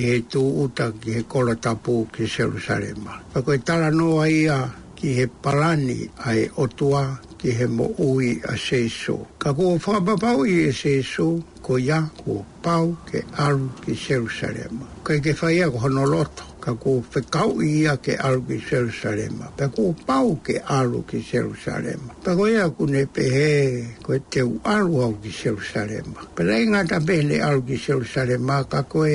i 0.00 0.06
he 0.08 0.20
tū 0.24 0.40
uta 0.40 0.90
ki 0.92 1.12
he 1.18 1.22
kola 1.22 1.54
tapu 1.56 2.06
ki 2.12 2.24
Jerusalem. 2.24 3.04
Ako 3.34 3.52
e 3.52 3.58
tala 3.58 3.90
noa 3.90 4.24
ia 4.28 4.70
ki 4.96 5.12
he 5.14 5.26
palani 5.28 6.08
ai 6.24 6.48
otua 6.56 7.18
ki 7.36 7.50
he 7.50 7.66
mo 7.66 7.90
ui 8.00 8.40
a 8.40 8.56
seiso. 8.56 9.26
Ka 9.38 9.52
kua 9.52 9.76
whapapau 9.76 10.46
i 10.48 10.70
e 10.70 10.70
seiso, 10.72 11.42
ko 11.60 11.76
ia 11.76 12.00
kua 12.24 12.40
pau 12.62 12.96
ke 13.04 13.20
aru 13.36 13.68
ki 13.84 13.92
Jerusalem. 13.92 14.80
Ka 15.04 15.18
ke 15.20 15.34
whai 15.36 15.60
ako 15.66 15.76
honoloto, 15.84 16.46
ka 16.62 16.72
kua 16.74 17.02
whekau 17.12 17.60
i 17.60 17.82
ia 17.84 17.96
ke 18.00 18.16
aru 18.16 18.46
ki 18.48 18.62
Jerusalem. 18.64 19.42
Ka 19.60 19.68
kua 19.68 19.92
pau 20.08 20.38
ke 20.40 20.56
aru 20.64 21.02
ki 21.04 21.20
Jerusalem. 21.20 22.00
Ka 22.24 22.32
kua 22.38 22.48
ia 22.48 22.64
kune 22.72 23.04
pehe, 23.12 24.00
ko 24.00 24.16
e 24.16 24.22
te 24.30 24.40
u 24.40 24.56
aru 24.64 25.02
au 25.04 25.12
ki 25.20 25.28
Jerusalem. 25.36 26.16
Pera 26.32 26.56
inga 26.56 26.80
ta 26.86 26.96
pehe 27.02 27.42
aru 27.44 27.60
ki 27.66 27.76
Jerusalem, 27.76 28.48
ka 28.70 28.86
kua 28.88 29.12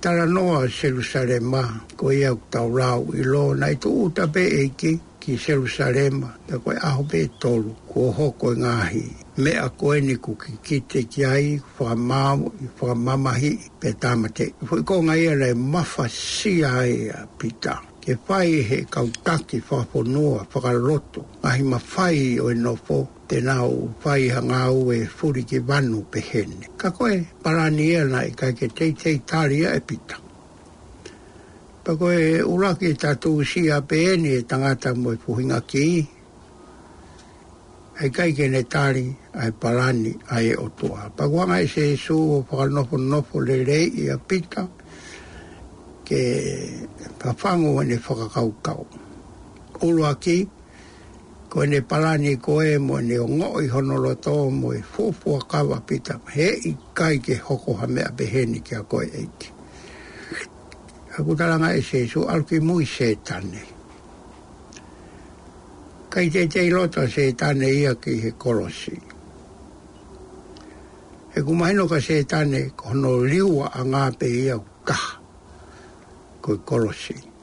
tala 0.00 0.26
noa 0.26 0.68
Jerusalema, 0.68 1.80
ko 1.98 2.12
ia 2.12 2.30
tau 2.50 2.70
rau 2.76 3.10
i 3.18 3.22
lo, 3.26 3.54
nai 3.54 3.74
tu 3.82 3.90
uta 4.06 4.26
pe 4.28 4.40
eike 4.62 4.92
ki 5.20 5.34
Jerusalema, 5.36 6.30
te 6.46 6.58
koe 6.62 6.76
aho 6.82 7.02
pe 7.02 7.24
tolu, 7.40 7.74
ko 7.90 8.12
hoko 8.14 8.52
ngahi. 8.56 9.02
Me 9.42 9.52
a 9.58 9.68
koe 9.68 10.00
ni 10.00 10.14
ku 10.16 10.36
ki 10.38 10.52
kite 10.62 11.02
ki 11.10 11.24
ai, 11.26 11.58
wha 11.78 11.94
i 12.60 12.66
wha 12.80 12.94
mamahi, 12.94 13.52
pe 13.80 13.92
tamate. 13.92 14.54
Fui 14.64 14.82
ko 14.84 15.02
ngai 15.02 15.26
ala 15.32 15.46
e 15.48 15.54
mafa 15.54 16.06
si 16.08 16.64
ai 16.64 17.08
a 17.10 17.26
pita. 17.38 17.80
Ke 18.00 18.14
whai 18.26 18.62
he 18.62 18.84
kautaki 18.84 19.60
wha 19.70 19.84
whanua, 19.92 20.46
whakaroto, 20.52 21.24
ngahi 21.42 21.62
mafai 21.62 22.38
o 22.40 22.50
e 22.50 22.54
nofo, 22.54 23.08
tēnā 23.28 23.54
o 23.60 23.92
pai 24.02 24.30
hanga 24.32 24.56
au 24.70 24.90
e 24.92 25.02
furi 25.04 25.42
ke 25.44 25.60
vanu 25.60 26.00
pe 26.10 26.20
hene. 26.20 26.64
Ka 26.76 26.90
koe 26.90 27.26
parani 27.44 27.84
e 27.92 27.96
ana 28.00 28.22
i 28.24 28.30
kai 28.34 28.52
ke 28.56 28.68
tei 28.72 28.92
tei 28.92 29.20
tāria 29.30 29.74
e 29.76 29.80
pita. 29.88 30.16
Pa 31.84 31.94
koe 32.00 32.40
uraki 32.54 32.86
e 32.88 32.94
tatu 32.94 33.44
si 33.44 33.68
a 33.70 33.80
pe 33.82 33.98
ene 34.14 34.32
e 34.38 34.42
tangata 34.48 34.94
mo 34.96 35.12
e 35.12 35.16
puhinga 35.16 35.60
ki 35.70 35.84
i. 35.98 36.00
Ai 38.00 38.08
kai 38.10 38.32
ke 38.32 38.48
ne 38.48 38.62
tāri 38.62 39.06
ai 39.34 39.50
parani 39.52 40.12
ai 40.34 40.48
e 40.54 40.54
otoa. 40.56 41.12
Pa 41.16 41.28
koe 41.28 41.44
ngai 41.46 41.64
e 41.68 41.68
se 41.68 41.88
e 41.92 41.96
su 41.96 42.16
o 42.16 42.44
whakanofo 42.48 42.96
nofo 42.96 43.40
le 43.44 43.62
rei 43.64 43.86
i 44.06 44.08
a 44.08 44.16
pita 44.28 44.64
ke 46.08 46.20
pa 47.18 47.34
whango 47.40 47.78
ane 47.80 47.94
e 48.00 48.04
whakakau 48.08 48.48
kau. 48.66 48.86
Uraki 49.84 50.16
ki 50.22 50.48
ko 51.48 51.64
ne 51.64 51.80
palani 51.80 52.36
ko 52.36 52.60
e 52.62 52.76
mo 52.78 53.00
ne 53.00 53.18
o 53.18 53.24
ngoi 53.26 53.68
honolo 53.72 54.12
tō 54.20 54.50
mo 54.52 54.72
e 54.76 54.80
fōpua 54.84 55.40
kawa 55.48 55.80
pita 55.80 56.20
he 56.34 56.48
i 56.68 56.76
kai 56.94 57.18
ke 57.24 57.40
hoko 57.40 57.72
ha 57.80 57.86
mea 57.88 58.12
beheni 58.12 58.60
ki 58.60 58.74
a 58.76 58.82
koe 58.84 59.06
eiti. 59.08 59.48
A 61.16 61.22
kutaranga 61.22 61.72
e 61.72 61.80
se 61.82 62.06
su 62.06 62.22
alki 62.28 62.60
mui 62.60 62.84
se 62.86 63.16
Kai 66.08 66.30
te 66.30 66.46
te 66.48 66.66
iloto 66.66 67.08
se 67.08 67.28
ia 67.28 67.94
ki 67.94 68.12
he 68.20 68.30
kolosi. 68.32 68.96
E 71.36 71.40
kumahino 71.42 71.86
ka 71.88 72.00
se 72.00 72.24
tane 72.24 72.70
kono 72.76 73.24
liua 73.24 73.66
a 73.72 73.80
ngāpe 73.84 74.26
ia 74.28 74.56
kaha. 74.84 75.20
Koi 76.42 76.56
kolosi. 76.58 76.60
Koi 76.64 76.78
kolosi. 76.78 77.37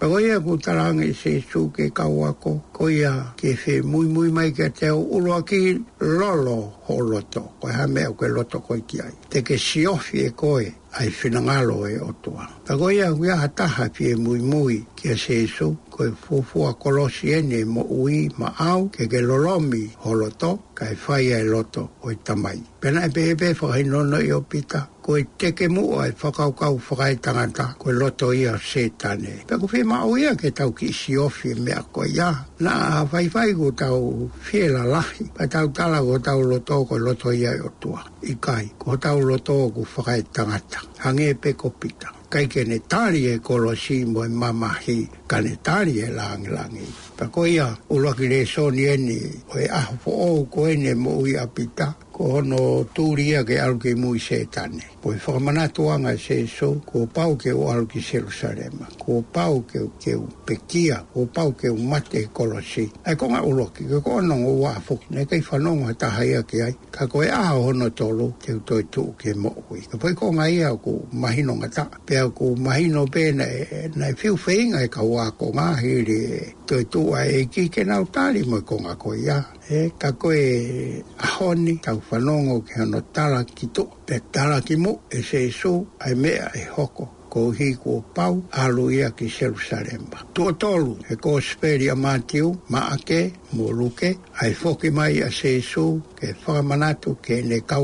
Pero 0.00 0.16
ia 0.16 0.40
ku 0.40 0.56
taranga 0.56 1.04
i 1.04 1.12
se 1.12 1.44
su 1.44 1.68
ke 1.76 1.90
kaua 1.92 2.32
ko, 2.40 2.56
ko 2.72 2.88
ia 2.88 3.34
ke 3.36 3.52
fe 3.52 3.82
mui 3.84 4.08
mui 4.08 4.30
mai 4.32 4.48
ke 4.56 4.70
te 4.72 4.88
au 4.88 5.04
uroa 5.12 5.44
ki 5.44 5.76
lolo 6.00 6.72
ho 6.88 6.94
loto, 7.04 7.42
ko 7.60 7.68
ha 7.68 7.84
mea 7.86 8.08
ke 8.16 8.24
loto 8.32 8.64
ko 8.64 8.78
i 8.80 8.80
ki 8.88 8.96
ai. 9.04 9.12
Te 9.28 9.44
ke 9.44 9.60
siofi 9.60 10.24
e 10.24 10.30
koe, 10.32 10.72
ai 10.96 11.12
whinangalo 11.12 11.84
e 11.86 11.98
otua. 12.00 12.48
Pero 12.64 12.88
ia 12.90 13.12
ku 13.12 13.28
ia 13.28 13.36
hataha 13.44 13.90
pie 13.92 14.16
mui 14.16 14.40
mui, 14.40 14.80
kia 15.00 15.16
se 15.16 15.34
iso 15.44 15.76
koe 15.90 16.08
a 16.08 16.70
kolosi 16.82 17.26
ene 17.38 17.58
mo 17.74 17.80
ui 18.00 18.28
ma 18.38 18.48
au 18.70 18.90
ke 18.94 19.08
ke 19.12 19.20
lolomi 19.28 19.84
holoto 20.04 20.50
kai 20.78 20.94
fai 21.04 21.26
ai 21.36 21.40
e 21.40 21.44
loto 21.52 21.82
oi 22.06 22.16
tamai. 22.26 22.58
Pena 22.80 23.00
e 23.06 23.08
bebe 23.16 23.46
e 23.52 23.56
whakai 23.60 23.84
nono 23.92 24.18
i 24.20 24.30
opita 24.40 24.80
koe 25.06 25.20
teke 25.40 25.66
mua 25.76 26.00
e 26.08 26.12
whakaukau 26.20 26.74
whakai 26.86 27.14
tangata 27.24 27.66
koe 27.80 27.92
loto 28.00 28.28
ia 28.42 28.54
se 28.70 28.82
tane. 29.00 29.32
Pena 29.48 29.58
koe 29.64 29.80
ma 29.90 29.96
au 30.04 30.12
ia 30.22 30.32
ke 30.40 30.48
tau 30.58 30.70
ki 30.76 30.86
isi 30.92 31.12
ofi 31.26 31.50
mea 31.64 31.80
koe 31.94 32.04
ia. 32.12 32.30
Na 32.64 32.72
a 33.00 33.06
fai 33.10 33.26
fai 33.34 33.50
ko 33.56 33.72
tau 33.82 33.98
fiela 34.46 34.84
lahi 34.94 35.24
pa 35.36 35.44
tau 35.54 35.66
tala 35.76 36.04
ko 36.08 36.16
tau 36.28 36.40
loto 36.50 36.76
koe 36.88 37.00
loto 37.06 37.32
ia 37.32 37.50
i 37.56 37.60
otua. 37.68 38.00
Ikai 38.20 38.76
ko 38.76 39.00
tau 39.04 39.16
loto 39.28 39.56
ko 39.72 39.80
whakai 39.94 40.20
tangata. 40.34 40.80
Hange 41.04 41.32
pe 41.40 41.56
kopitanga 41.56 42.19
kai 42.30 42.46
ke 42.46 42.62
ne 42.62 42.78
tari 42.78 43.26
e 43.26 43.38
kolo 43.42 43.74
si 43.74 44.04
mo 44.06 44.22
e 44.22 44.28
mamahi 44.30 44.98
ka 45.26 45.40
ne 45.42 45.58
tari 45.66 45.98
e 45.98 46.08
langi 46.14 46.48
langi. 46.54 46.86
Ta 47.18 47.26
ko 47.26 47.42
ia 47.42 47.66
uloki 47.90 48.30
le 48.30 48.46
soni 48.46 48.86
eni 48.86 49.18
o 49.50 49.58
e 49.58 49.66
aho 49.66 49.92
po 50.02 50.10
ou 50.30 50.38
ko 50.46 50.70
ene 50.70 50.94
mo 50.94 51.18
ui 51.18 51.34
apita 51.34 51.90
ko 52.20 52.26
hono 52.36 52.84
tūria 52.92 53.40
ke 53.48 53.56
aru 53.64 53.78
ke 53.80 53.94
mui 53.96 54.18
se 54.20 54.44
tane. 54.52 54.84
Po 55.00 55.12
anga 55.32 56.16
se 56.18 56.46
so, 56.46 56.74
ko 56.84 57.06
pau 57.06 57.36
ke 57.36 57.50
o 57.54 57.70
aru 57.72 57.86
ki 57.86 58.00
Selusarema, 58.00 58.84
ko 58.98 59.22
pau 59.32 59.62
ke 59.64 59.80
o 59.80 59.88
ke 59.96 60.14
o 60.14 60.28
pekia, 60.44 61.00
ko 61.14 61.24
pau 61.26 61.52
ke 61.56 61.70
o 61.70 61.76
mate 61.76 62.20
e 62.20 62.26
kolosi. 62.28 62.90
Ai 63.06 63.14
konga 63.16 63.40
uloki, 63.40 63.86
ke 63.88 64.02
ko 64.04 64.18
anong 64.20 64.44
o 64.44 64.60
wafo, 64.66 64.98
ne 65.10 65.24
kei 65.24 65.40
whanong 65.40 65.86
ha 65.88 65.92
taha 65.94 66.42
ke 66.44 66.60
ai, 66.66 66.74
ka 66.90 67.06
koe 67.06 67.30
aha 67.30 67.54
hono 67.56 67.88
tolo, 67.88 68.34
ke 68.38 68.52
o 68.52 68.60
toi 68.82 69.12
ke 69.16 69.32
mo 69.34 69.54
ui. 69.70 69.80
Ka 69.88 69.96
poi 69.96 70.12
konga 70.12 70.44
ia 70.50 70.76
ko 70.76 71.06
mahino 71.12 71.56
ngata, 71.56 72.04
pe 72.04 72.20
a 72.20 72.28
ko 72.28 72.54
mahino 72.54 73.06
pe 73.10 73.32
na 73.32 74.08
e 74.08 74.14
fiu 74.14 74.36
feinga 74.36 74.82
e 74.84 74.88
ka 74.88 75.00
wako 75.02 75.52
ngahiri 75.56 76.20
e, 76.36 76.44
to 76.70 76.78
e 76.78 76.84
tu 76.86 77.00
ai 77.14 77.48
ki 77.50 77.66
ke 77.68 77.82
na 77.84 77.98
utali 77.98 78.44
mo 78.46 78.60
ko 78.62 78.78
ga 78.78 78.94
ko 78.94 79.10
ya 79.18 79.42
e 79.68 79.90
ka 79.98 80.12
ko 80.14 80.30
e 80.32 81.02
ahoni 81.18 81.80
ka 81.82 81.96
fa 81.98 82.18
longo 82.22 82.60
ke 82.62 82.78
no 82.86 83.00
tala 83.10 83.42
ki 83.44 83.66
to 83.74 83.84
pe 84.06 84.20
tala 84.30 84.60
ki 84.62 84.76
mo 84.78 85.00
e 85.10 85.18
se 85.22 85.50
so 85.50 85.82
ai 85.98 86.14
me 86.14 86.30
e 86.30 86.64
hoko 86.70 87.26
ko 87.28 87.50
hi 87.50 87.74
ko 87.74 88.04
pau 88.14 88.42
alu 88.54 88.86
ia 88.94 89.10
ki 89.10 89.26
Jerusalem 89.26 90.06
ba 90.10 90.22
to 90.32 90.52
tolu 90.54 90.94
e 91.10 91.18
ko 91.18 91.40
speri 91.42 91.90
a 91.90 91.96
Matthew 91.98 92.54
ma 92.70 92.86
ake 92.94 93.34
mo 93.58 93.66
luke 93.74 94.14
ai 94.38 94.54
foki 94.54 94.90
mai 94.94 95.18
a 95.26 95.30
se 95.30 95.58
so 95.62 95.98
ke 96.14 96.34
fa 96.38 96.62
manatu 96.62 97.18
ke 97.18 97.42
ne 97.42 97.66
ka 97.66 97.82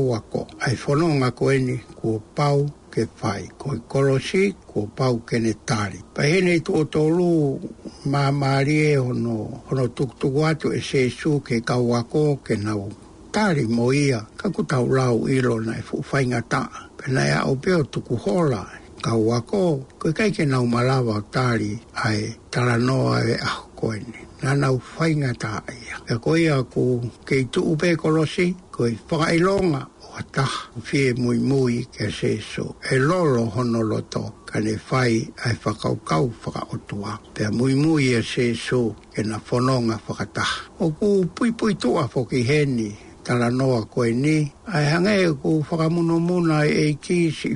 ai 0.63 0.75
fo 0.79 0.95
longa 0.95 1.31
ko 1.35 1.51
ni 1.51 1.75
ko 1.99 2.23
pau 2.31 2.86
ke 2.91 3.05
pai 3.07 3.47
ko 3.59 3.75
koroshi 3.87 4.55
ko 4.67 4.87
pau 4.91 5.19
ke 5.25 5.39
ne 5.39 5.53
tari 5.67 5.99
pa 6.13 6.21
he 6.23 6.41
nei 6.41 6.59
to 6.63 6.85
tolu 6.87 7.59
ma 8.05 8.31
mari 8.31 8.93
e 8.93 8.97
ono 8.97 9.63
ono 9.71 9.85
tuk 9.95 10.17
tuk 10.19 10.33
watu 10.35 10.67
e 10.75 10.79
se 10.81 11.09
su 11.09 11.39
ke 11.39 11.61
ka 11.61 11.77
wako 11.77 12.37
ke 12.43 12.55
na 12.57 12.75
u 12.75 12.89
tari 13.31 13.67
mo 13.67 13.91
ia 13.93 14.21
ka 14.39 14.49
ku 14.49 14.63
tau 14.63 14.85
lau 14.87 15.27
i 15.27 15.37
lo 15.45 15.59
na 15.59 15.73
e 15.77 15.83
fu 15.87 15.95
fai 16.01 16.23
ngata 16.31 16.61
pe 16.97 17.05
na 17.15 17.21
ia 17.31 17.39
opeo 17.51 17.83
tuku 17.91 18.13
hola 18.23 18.63
ka 19.05 19.13
wako 19.13 19.63
ko 20.01 20.07
kai 20.17 20.31
ke 20.35 20.45
na 20.45 20.57
u 20.63 20.67
malawa 20.67 21.19
tari 21.35 21.71
ai 22.07 22.33
tara 22.53 22.75
no 22.87 22.97
e 23.13 23.17
ai 23.21 23.33
a 23.41 23.51
koine 23.77 24.19
na 24.43 24.51
na 24.61 24.67
u 24.75 24.79
fai 24.93 25.11
ngata 25.21 25.53
ia 25.81 25.95
ka 26.07 26.15
ko 26.23 26.31
ia 26.45 26.57
ku 26.73 27.03
ke 27.27 27.37
tu 27.53 27.59
u 27.71 27.75
pe 27.81 27.89
koroshi 28.01 28.47
ko 28.73 28.81
i 28.87 28.95
fai 29.07 29.37
longa 29.47 29.83
ata 30.17 30.45
fi 30.81 31.13
mui 31.13 31.37
mui 31.37 31.85
ke 31.93 32.09
se 32.09 32.39
so. 32.41 32.75
E 32.81 32.97
lolo 32.97 33.45
hono 33.45 33.77
honoloto, 33.77 34.21
ka 34.49 34.57
ne 34.65 34.73
fai 34.87 35.13
ai 35.45 35.53
fa 35.55 35.71
kau 35.81 35.95
kau 36.09 36.25
whakaukau 36.31 36.33
whakaotua. 36.43 37.19
Te 37.35 37.43
mui 37.57 37.73
mui 37.83 38.03
e 38.17 38.21
se 38.31 38.45
so, 38.67 38.79
ke 39.13 39.21
na 39.29 39.37
whanonga 39.47 39.97
whakata. 40.07 40.45
O 40.83 40.91
ku 40.97 41.09
pui 41.35 41.49
pui 41.59 41.73
tua 41.81 42.03
whoki 42.11 42.41
heni, 42.49 42.89
tala 43.25 43.47
noa 43.59 43.81
koe 43.93 44.09
ni. 44.23 44.37
Ai 44.73 44.85
hangei 44.91 45.21
e 45.29 45.33
ku 45.41 45.51
whakamunomuna 45.67 46.57
e 46.81 46.85
i 46.89 46.93
kisi 47.05 47.49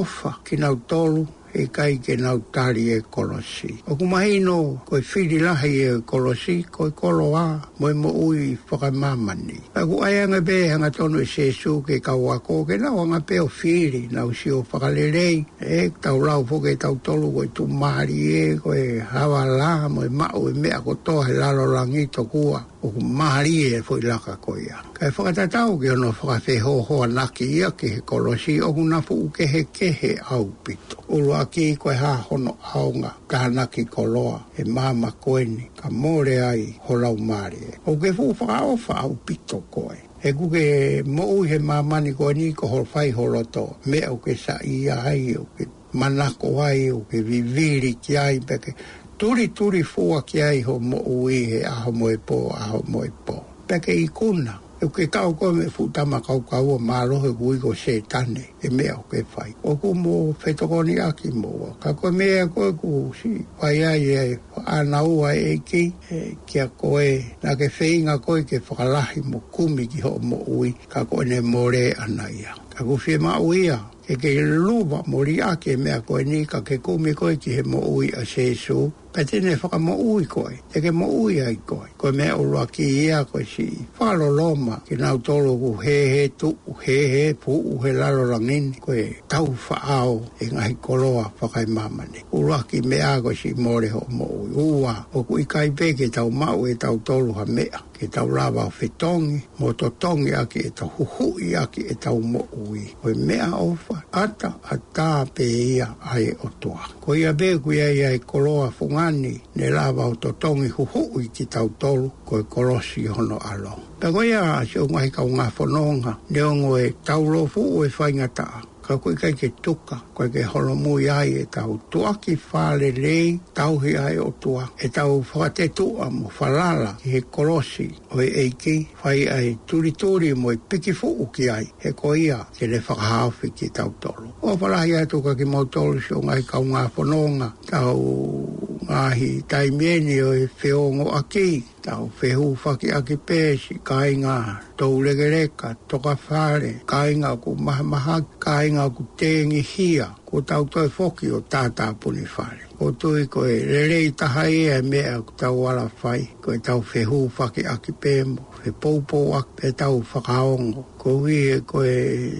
ofa 0.00 0.30
ki 0.44 0.54
na 0.60 0.68
tolu, 0.90 1.22
e 1.54 1.66
kai 1.66 1.98
ke 1.98 2.14
nau 2.18 2.38
tari 2.54 2.94
e 2.96 3.00
kolosi. 3.02 3.82
O 3.90 3.96
ku 3.96 4.06
mahi 4.06 4.38
no 4.40 4.80
koe 4.86 5.00
whiri 5.02 5.40
lahi 5.42 5.74
e 5.82 5.90
kolosi, 6.06 6.62
koe 6.70 6.90
kolo 6.94 7.34
a 7.34 7.58
moe 7.78 7.92
mo 7.94 8.10
ui 8.10 8.56
whakamamani. 8.68 9.58
A 9.74 9.84
ku 9.86 10.00
ai 10.02 10.22
anga 10.22 10.40
be 10.40 10.68
hanga 10.68 10.90
tonu 10.90 11.20
e 11.22 11.26
se 11.26 11.50
su 11.50 11.82
ke 11.82 12.00
kaua 12.00 12.38
ko 12.40 12.64
ke 12.64 12.76
nau 12.78 13.00
anga 13.02 13.20
pe 13.20 13.38
o 13.40 13.48
whiri 13.50 14.08
nau 14.10 14.32
si 14.32 14.50
o 14.50 14.62
whakalerei. 14.62 15.44
E 15.60 15.90
tau 16.00 16.20
lau 16.22 16.44
fo 16.46 16.62
tau 16.78 16.96
tolu 17.02 17.32
koe 17.32 17.50
tu 17.52 17.66
mahari 17.66 18.54
e 18.54 18.56
koe 18.58 19.00
hawa 19.00 19.44
la 19.44 19.88
moe 19.88 20.08
mao 20.08 20.48
e 20.48 20.52
mea 20.52 20.80
ko 20.80 21.22
he 21.22 21.32
lalo 21.32 21.66
langi 21.66 22.06
to 22.10 22.24
kua 22.24 22.64
o 22.82 22.90
mahari 22.90 23.74
e 23.74 23.82
foi 23.82 24.00
laka 24.00 24.36
koia. 24.40 24.80
Kai 24.94 25.10
whakatatau 25.10 25.76
ke 25.78 25.90
ono 25.92 26.12
whakawhe 26.12 26.58
hohoa 26.60 27.06
naki 27.12 27.44
ia 27.58 27.70
ke 27.72 27.88
he 27.96 28.00
kolosi 28.00 28.60
o 28.62 28.72
kuna 28.72 29.00
fu 29.02 29.28
ke 29.30 29.44
he 29.46 29.64
ke 29.64 29.90
he 29.92 30.16
au 30.30 30.46
pito. 30.64 30.96
Ulu 31.10 31.32
ha 31.32 31.44
i 31.52 31.76
koe 31.76 31.92
hono 31.96 32.56
aonga 32.74 33.14
ka 33.28 33.48
naki 33.48 33.84
koloa 33.84 34.40
e 34.56 34.64
māma 34.64 35.12
koeni 35.12 35.68
ka 35.76 35.88
more 35.90 36.40
ai 36.42 36.78
holau 36.88 37.16
maari 37.18 37.56
e. 37.72 37.76
O 37.86 37.96
ke 37.96 38.12
fuu 38.12 38.32
whakaofa 38.34 38.96
au 39.02 39.14
pito 39.26 39.60
koe. 39.70 39.96
He 40.20 40.32
kuke 40.32 41.04
mou 41.06 41.42
he 41.42 41.58
māmani 41.58 42.14
koeni 42.14 42.54
ko 42.56 42.66
holwhai 42.66 43.12
to 43.52 43.76
me 43.90 44.04
o 44.06 44.16
ke 44.16 44.36
sa 44.36 44.56
ia 44.64 45.02
ai 45.04 45.34
o 45.36 45.44
ke 45.56 45.68
manako 45.92 46.62
ai 46.62 46.88
au 46.90 47.04
ke 47.04 47.20
viviri 47.22 47.94
ki 48.00 48.16
ai 48.16 48.40
peke 48.40 48.74
turi 49.20 49.52
turi 49.52 49.82
fua 49.84 50.22
ki 50.24 50.40
ai 50.42 50.60
ho 50.64 50.78
mo 50.80 50.96
ui 51.04 51.44
he 51.50 51.60
aho 51.68 51.92
mo 51.92 52.08
e 52.08 52.16
po, 52.16 52.48
aho 52.56 52.80
mo 52.88 53.04
e 53.04 53.10
po. 53.26 53.44
Peke 53.68 53.92
i 53.92 54.08
kuna, 54.08 54.54
e 54.80 54.86
ke 54.88 55.10
kau 55.12 55.34
koe 55.36 55.52
me 55.52 55.66
futama 55.68 56.20
kau 56.24 56.40
kaua 56.40 56.78
maro 56.80 57.18
rohe 57.20 57.28
ui 57.40 57.58
go 57.58 57.74
se 57.74 58.00
tane, 58.08 58.46
e 58.64 58.70
mea 58.72 58.96
o 58.96 59.02
ke 59.12 59.20
fai. 59.28 59.52
O 59.62 59.76
ku 59.76 59.92
mo 59.94 60.32
fetokoni 60.40 60.96
aki 61.04 61.30
mo 61.36 61.48
wa, 61.48 61.68
ka 61.82 61.92
koe 61.92 62.10
mea 62.10 62.44
e 62.46 62.48
koe 62.48 62.72
ku 62.72 63.12
si, 63.12 63.44
fai 63.60 63.84
ai 63.84 64.08
e 64.08 64.38
ana 64.64 65.02
ua 65.04 65.34
e 65.36 65.60
ki, 65.68 65.92
e, 66.08 66.36
kia 66.46 66.68
koe, 66.68 67.20
na 67.42 67.54
ke 67.60 67.68
feinga 67.68 68.18
koe 68.24 68.40
ke 68.44 68.58
whakalahi 68.64 69.20
mo 69.22 69.42
kumi 69.52 69.86
ki 69.86 70.00
ho 70.00 70.16
mo 70.22 70.40
ui, 70.48 70.72
ka 70.88 71.04
koe 71.04 71.24
ne 71.26 71.40
more 71.40 71.92
ana 72.00 72.30
ia. 72.32 72.56
Ka 72.72 72.84
ku 72.88 72.96
fie 72.96 73.18
ma 73.18 73.36
uia, 73.36 73.76
e 74.08 74.16
ke 74.16 74.32
luwa 74.40 75.04
mori 75.06 75.40
ake 75.44 75.76
mea 75.76 76.00
koe 76.00 76.24
ni 76.24 76.46
ka 76.46 76.62
ke 76.64 76.78
kumi 76.80 77.12
koe 77.12 77.36
ki 77.36 77.50
he 77.60 77.62
mo 77.62 77.84
ui 77.84 78.08
a 78.16 78.24
sesu 78.24 78.88
pe 79.10 79.24
tēnei 79.26 79.56
mo 79.82 79.94
ui 79.98 80.24
koe, 80.30 80.54
eke 80.76 80.92
mo 80.92 81.06
ui 81.22 81.40
ai 81.40 81.56
koe. 81.66 81.88
Koe 81.96 82.12
mea 82.12 82.36
o 82.36 82.44
roa 82.44 82.66
ki 82.66 82.82
ia 83.04 83.24
koe 83.24 83.44
si 83.44 83.66
whalo 83.98 84.28
loma, 84.36 84.80
ki 84.86 84.96
nau 84.96 85.18
tolo 85.18 85.56
ku 85.58 85.72
he 85.84 85.98
he 86.14 86.28
tu, 86.38 86.56
he 86.84 86.98
he 87.08 87.34
pu, 87.34 87.56
he 87.82 87.92
laro 87.92 88.26
rangin, 88.30 88.72
koe 88.80 89.16
tau 89.28 89.46
whaao 89.66 90.22
e 90.40 90.46
ngai 90.52 90.76
koloa 90.80 91.30
whakai 91.40 91.66
mamane. 91.66 92.22
O 92.32 92.42
roa 92.42 92.62
ki 92.62 92.80
mea 92.82 93.20
koe 93.20 93.34
si 93.34 93.52
moreho 93.54 94.06
mo 94.10 94.26
ui 94.26 94.50
ua, 94.54 94.94
o 95.14 95.24
kui 95.24 95.44
kai 95.44 95.70
peke 95.70 96.08
tau 96.10 96.30
mau 96.30 96.66
e 96.66 96.74
tau 96.74 96.98
tolo 96.98 97.32
ha 97.32 97.44
mea 97.44 97.89
ke 98.00 98.08
tau 98.08 98.32
rawa 98.32 98.64
o 98.64 98.72
whetongi, 98.72 99.44
mo 99.60 99.72
to 99.76 99.92
tongi 100.00 100.32
aki 100.32 100.58
e 100.58 100.70
tau 100.72 100.88
huhui 100.88 101.52
aki 101.52 101.84
e 101.84 101.94
tau 102.00 102.16
mo 102.16 102.48
ui. 102.56 102.96
Koe 103.02 103.12
mea 103.12 103.52
ofa, 103.52 104.00
ata 104.12 104.56
a 104.64 104.78
tā 104.80 105.28
pe 105.34 105.44
ia 105.44 105.84
ai 106.00 106.32
o 106.40 106.48
toa. 106.60 106.88
Ko 107.04 107.12
ia 107.12 107.36
be 107.36 107.60
kui 107.60 107.76
ai 107.80 108.00
ai 108.08 108.16
koloa 108.18 108.72
whungani, 108.78 109.34
ne 109.54 109.66
rawa 109.70 110.08
o 110.08 110.14
to 110.16 110.32
tongi 110.32 110.68
huhui 110.72 111.28
ki 111.28 111.44
tau 111.44 111.68
tolu, 111.76 112.08
koe 112.24 112.40
korosi 112.48 113.04
hono 113.06 113.36
alo. 113.36 113.76
Pe 114.00 114.08
koe 114.08 114.28
ia, 114.32 114.64
se 114.64 114.80
o 114.80 114.88
ngai 114.88 115.12
kau 115.12 115.28
ngā 115.28 115.52
whanonga, 115.56 116.16
ne 116.30 116.40
ongo 116.42 116.78
e 116.80 116.88
tau 117.04 117.22
lofu 117.32 117.60
o 117.78 117.84
e 117.84 117.92
whaingataa 117.98 118.79
ka 118.82 118.96
koe 118.98 119.14
kai 119.14 119.32
ke 119.32 119.48
tuka, 119.62 120.00
koe 120.14 120.28
ke 120.30 120.44
holomu 120.52 120.98
iai 121.00 121.30
e 121.42 121.44
tau 121.52 121.78
tua 121.90 122.12
ki 122.22 122.34
whare 122.50 122.90
lei, 123.04 123.38
tau 123.54 123.78
hi 123.78 123.92
ai 124.06 124.16
o 124.18 124.30
tua, 124.42 124.68
e 124.84 124.88
tau 124.88 125.22
whate 125.34 125.68
tua 125.74 126.10
mo 126.10 126.28
whalala 126.38 126.96
ki 127.02 127.08
he 127.12 127.20
kolosi 127.34 127.88
o 128.14 128.20
e 128.22 128.26
eiki, 128.44 128.76
whai 129.02 129.20
ai 129.28 129.58
turituri 129.66 130.34
mo 130.36 130.52
e 130.52 130.56
piki 130.68 130.92
fuu 130.98 131.30
ki 131.34 131.44
ai, 131.50 131.64
he 131.82 131.92
ko 131.92 132.14
ia 132.14 132.38
ke 132.58 132.66
le 132.66 132.78
whakahawhi 132.86 133.46
ki 133.56 133.66
tau 133.76 133.90
tolo. 134.02 134.28
O 134.42 134.56
whalahi 134.60 134.92
ai 134.96 135.06
tuka 135.06 135.34
ki 135.34 135.44
mautolo 135.44 136.00
si 136.00 136.14
o 136.14 136.20
ngai 136.22 136.42
kaunga 136.50 136.90
whanonga, 136.96 137.48
tau 137.70 138.69
ahi 138.88 139.42
taimieni 139.48 140.20
o 140.22 140.32
e 140.36 140.46
feongo 140.46 141.10
aki, 141.12 141.62
tau 141.82 142.10
fehu 142.20 142.54
faki 142.56 142.86
whaki 142.90 142.96
aki 142.96 143.16
pēsi, 143.16 143.74
kainga 143.84 144.58
tau 144.76 145.00
legereka, 145.02 145.76
toka 145.88 146.16
whare, 146.28 146.80
kainga 146.86 147.36
ku 147.42 147.56
kai 147.56 148.20
kainga 148.38 148.90
ku 148.94 149.04
tēngi 149.16 149.60
hia, 149.62 150.14
ko 150.24 150.40
tau 150.40 150.64
toi 150.64 150.88
foki 150.88 151.30
o 151.30 151.40
tātā 151.40 151.94
puni 152.00 152.24
fare 152.24 152.60
Ko 152.80 152.92
tui 152.92 153.26
ko 153.28 153.42
e 153.44 153.58
rerei 153.68 154.14
taha 154.16 154.46
e 154.48 154.70
e 154.78 154.82
mea 154.82 155.20
ku 155.20 155.32
tau 155.36 155.52
wala 155.64 155.84
fai 156.00 156.30
ko 156.40 156.52
e 156.52 156.58
tau 156.58 156.80
fehu 156.80 157.28
whaki 157.28 157.66
aki 157.66 157.92
pēmo, 157.92 158.40
he 158.64 158.70
poupou 158.72 159.36
ak 159.36 159.48
pe 159.56 159.70
tau 159.76 160.00
whakaongo, 160.00 160.84
ko 160.96 161.18
hui 161.18 161.52
e 161.56 161.60
ko 161.60 161.84
e 161.84 162.32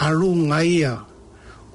alunga 0.00 0.64
ia, 0.64 0.96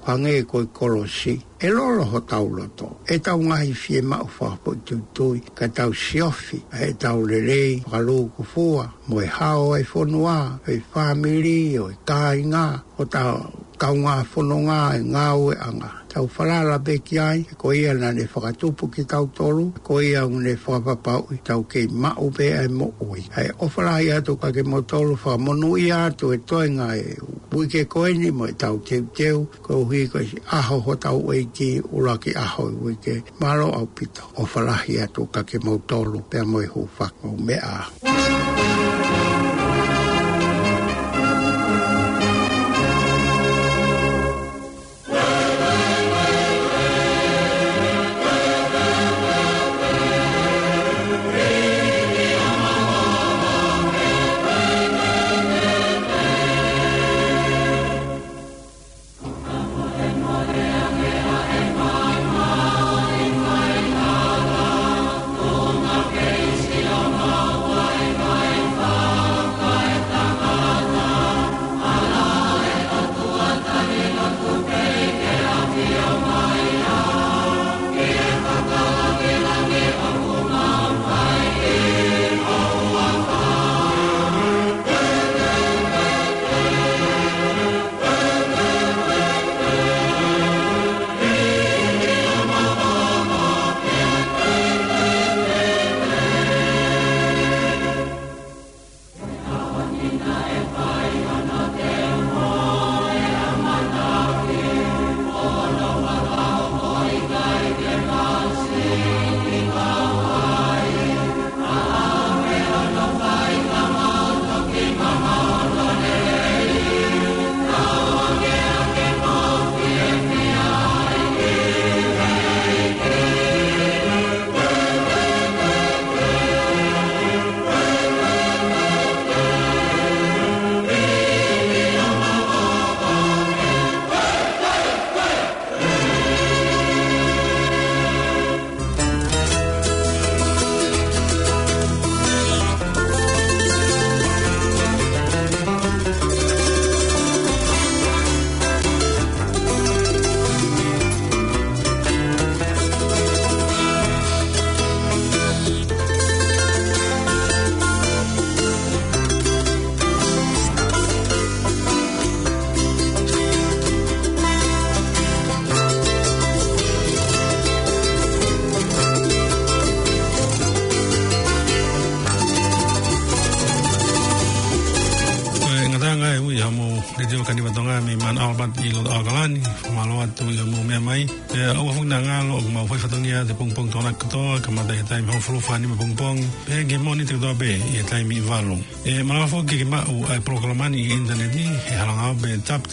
whange 0.08 0.38
e 0.38 0.42
koi 0.42 0.66
koroshi 0.72 1.34
e 1.60 1.68
lolo 1.68 2.02
ho 2.04 2.20
tau 2.20 2.48
loto. 2.48 3.00
E 3.06 3.18
tau 3.18 3.42
ngahi 3.42 3.74
fie 3.74 4.00
mao 4.02 4.24
whahapo 4.24 4.72
i 4.74 4.78
tutui, 4.84 5.40
ka 5.58 5.66
tau 5.68 5.90
siofi, 5.92 6.56
e 6.72 6.92
tau 6.94 7.26
lelei, 7.26 7.82
whakalu 7.84 8.28
kufua, 8.36 8.90
mo 9.06 9.20
e 9.22 9.26
hao 9.28 9.76
e 9.76 9.84
whonua, 9.92 10.60
e 10.66 10.80
whamiri, 10.94 11.78
o 11.84 11.90
e 11.92 11.96
kāinga, 12.08 12.82
o 12.98 13.04
tau 13.04 13.36
kau 13.78 13.94
ngā 14.02 14.14
whono 14.32 14.56
ngā 14.66 14.78
e 14.98 15.02
ngā 15.14 15.24
oe 15.38 15.54
anga. 15.66 15.90
Tau 16.10 16.26
wharara 16.34 16.78
be 16.82 16.96
ki 17.04 17.18
ai, 17.22 17.44
ko 17.58 17.70
ia 17.72 17.94
na 17.94 18.10
ne 18.12 18.24
whakatupu 18.32 18.88
ki 18.94 19.04
kau 19.04 19.26
toru, 19.26 19.68
ko 19.86 20.00
ia 20.02 20.24
un 20.26 20.42
ne 20.42 20.54
whakapapau 20.54 21.30
i 21.34 21.38
tau 21.46 21.62
kei 21.62 21.86
mao 21.86 22.30
be 22.36 22.46
ai 22.60 22.66
mo 22.68 22.90
oi. 23.10 23.22
Hei 23.36 23.50
ofara 23.60 23.98
i 24.02 24.10
atu 24.14 24.36
ka 24.40 24.50
ke 24.50 24.62
motoru 24.66 25.14
whamonu 25.16 25.76
i 25.84 25.92
atu 26.00 26.32
e 26.36 26.40
toi 26.50 26.66
ngā 26.78 26.88
e 27.04 27.16
buike 27.50 27.84
koe 27.92 28.10
ni 28.18 28.30
mo 28.30 28.48
i 28.48 28.52
tau 28.62 28.78
teu 28.78 29.04
teu, 29.16 29.46
ko 29.62 29.84
hui 29.84 30.08
ko 30.08 30.18
si 30.28 30.38
aho 30.58 30.80
ho 30.86 30.94
tau 30.96 31.22
e 31.38 31.44
ki 31.56 31.70
ura 31.92 32.16
ki 32.18 32.34
aho 32.44 32.68
i 32.72 32.78
buike 32.82 33.22
maro 33.40 33.68
au 33.78 33.86
pito. 33.86 34.24
Ofara 34.42 34.76
i 34.92 34.98
atu 35.04 35.28
ka 35.34 35.42
ke 35.48 35.58
motoru 35.64 36.20
pe 36.30 36.42
mo 36.50 36.60
i 36.62 36.66
hu 36.66 36.88
whakau 36.98 37.36
me 37.46 37.54
a. 37.54 37.78
Thank 37.98 38.57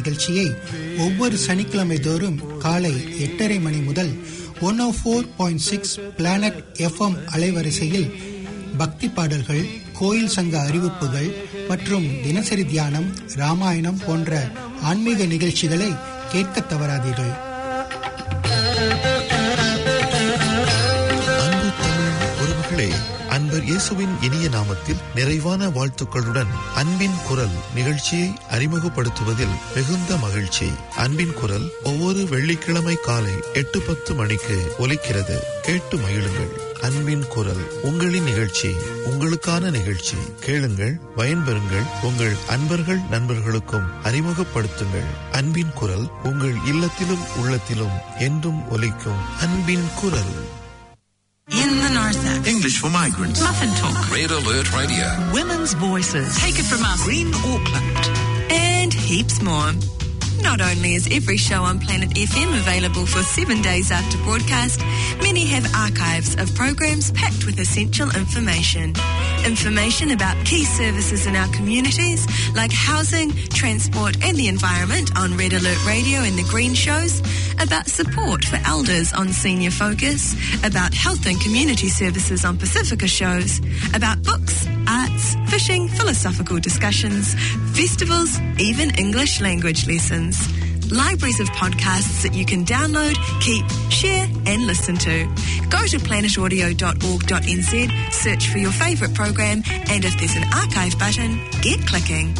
நிகழ்ச்சியை 0.00 0.46
ஒவ்வொரு 1.04 1.36
சனிக்கிழமை 1.46 1.98
தோறும் 2.06 2.40
காலை 2.64 2.94
எட்டரை 3.26 3.58
மணி 3.66 3.80
முதல் 3.88 4.12
one 4.68 4.80
o 4.86 4.88
four 4.98 5.28
point 5.38 5.64
six 5.70 5.94
planet 6.18 6.60
FM 6.86 7.18
அலைவரிசையில் 7.34 8.08
பக்தி 8.80 9.06
பாடல்கள் 9.18 9.64
கோயில் 10.00 10.34
சங்க 10.36 10.54
அறிவிப்புகள் 10.68 11.30
மற்றும் 11.72 12.06
தினசரி 12.26 12.64
தியானம் 12.72 13.10
ராமாயணம் 13.42 14.02
போன்ற 14.06 14.34
ஆன்மீக 14.90 15.24
நிகழ்ச்சிகளை 15.34 15.90
கேட்க 16.34 16.56
தவறாதீர்கள் 16.72 17.32
இயேசுவின் 23.70 24.14
இனிய 24.26 24.46
நாமத்தில் 24.54 25.02
நிறைவான 25.16 25.62
வாழ்த்துக்களுடன் 25.74 26.48
அன்பின் 26.80 27.18
குரல் 27.26 27.52
நிகழ்ச்சியை 27.76 28.28
அறிமுகப்படுத்துவதில் 28.54 29.52
மிகுந்த 29.74 30.16
மகிழ்ச்சி 30.24 30.68
அன்பின் 31.04 31.34
குரல் 31.40 31.66
ஒவ்வொரு 31.90 32.20
வெள்ளிக்கிழமை 32.32 32.96
காலை 33.06 33.34
எட்டு 33.60 33.78
பத்து 33.88 34.14
மணிக்கு 34.22 34.56
ஒலிக்கிறது 34.84 35.36
கேட்டு 35.66 35.96
மகிழுங்கள் 36.04 36.50
அன்பின் 36.88 37.24
குரல் 37.34 37.62
உங்களின் 37.90 38.28
நிகழ்ச்சி 38.32 38.70
உங்களுக்கான 39.10 39.70
நிகழ்ச்சி 39.78 40.18
கேளுங்கள் 40.46 40.96
பயன்பெறுங்கள் 41.20 41.88
உங்கள் 42.10 42.36
அன்பர்கள் 42.56 43.02
நண்பர்களுக்கும் 43.14 43.88
அறிமுகப்படுத்துங்கள் 44.10 45.10
அன்பின் 45.40 45.76
குரல் 45.82 46.06
உங்கள் 46.30 46.56
இல்லத்திலும் 46.72 47.26
உள்ளத்திலும் 47.42 47.96
என்றும் 48.28 48.62
ஒலிக்கும் 48.76 49.22
அன்பின் 49.46 49.86
குரல் 50.02 50.34
In 51.52 51.66
the 51.82 51.88
Northax. 51.90 52.46
English 52.46 52.78
for 52.78 52.88
migrants. 52.90 53.42
Muffin 53.42 53.70
Talk. 53.70 54.08
Red 54.12 54.30
Alert 54.30 54.72
Radio. 54.72 55.30
Women's 55.32 55.72
voices. 55.74 56.36
Take 56.38 56.60
it 56.60 56.62
from 56.62 56.80
us. 56.84 57.02
Green 57.02 57.34
Auckland. 57.34 58.06
And 58.52 58.94
heaps 58.94 59.42
more. 59.42 59.72
Not 60.42 60.60
only 60.62 60.94
is 60.94 61.06
every 61.12 61.36
show 61.36 61.62
on 61.62 61.78
Planet 61.80 62.10
FM 62.10 62.48
available 62.58 63.04
for 63.04 63.22
seven 63.22 63.60
days 63.60 63.90
after 63.90 64.16
broadcast, 64.24 64.80
many 65.22 65.44
have 65.46 65.70
archives 65.74 66.34
of 66.36 66.54
programs 66.54 67.10
packed 67.12 67.44
with 67.44 67.58
essential 67.60 68.08
information. 68.16 68.94
Information 69.44 70.12
about 70.12 70.42
key 70.46 70.64
services 70.64 71.26
in 71.26 71.36
our 71.36 71.46
communities 71.52 72.26
like 72.54 72.72
housing, 72.72 73.30
transport 73.50 74.16
and 74.24 74.34
the 74.36 74.48
environment 74.48 75.16
on 75.16 75.36
Red 75.36 75.52
Alert 75.52 75.84
Radio 75.86 76.20
and 76.20 76.38
The 76.38 76.44
Green 76.44 76.72
Shows, 76.72 77.20
about 77.62 77.86
support 77.88 78.42
for 78.44 78.58
elders 78.64 79.12
on 79.12 79.28
Senior 79.28 79.70
Focus, 79.70 80.34
about 80.64 80.94
health 80.94 81.26
and 81.26 81.38
community 81.40 81.88
services 81.88 82.44
on 82.46 82.56
Pacifica 82.56 83.06
shows, 83.06 83.60
about 83.94 84.22
books, 84.22 84.66
arts, 84.90 85.36
fishing, 85.48 85.88
philosophical 85.88 86.58
discussions, 86.60 87.34
festivals, 87.78 88.30
even 88.58 88.90
English 88.98 89.40
language 89.40 89.86
lessons. 89.86 90.36
Libraries 90.90 91.38
of 91.38 91.46
podcasts 91.50 92.22
that 92.24 92.34
you 92.34 92.44
can 92.44 92.64
download, 92.66 93.14
keep, 93.40 93.64
share, 93.98 94.26
and 94.50 94.66
listen 94.66 94.96
to. 95.06 95.16
Go 95.74 95.82
to 95.92 95.98
planetaudio.org.nz, 96.08 98.10
search 98.22 98.48
for 98.48 98.58
your 98.58 98.72
favourite 98.72 99.14
program, 99.14 99.62
and 99.68 100.04
if 100.08 100.14
there's 100.18 100.34
an 100.34 100.42
archive 100.60 100.98
button, 100.98 101.30
get 101.62 101.78
clicking. 101.86 102.34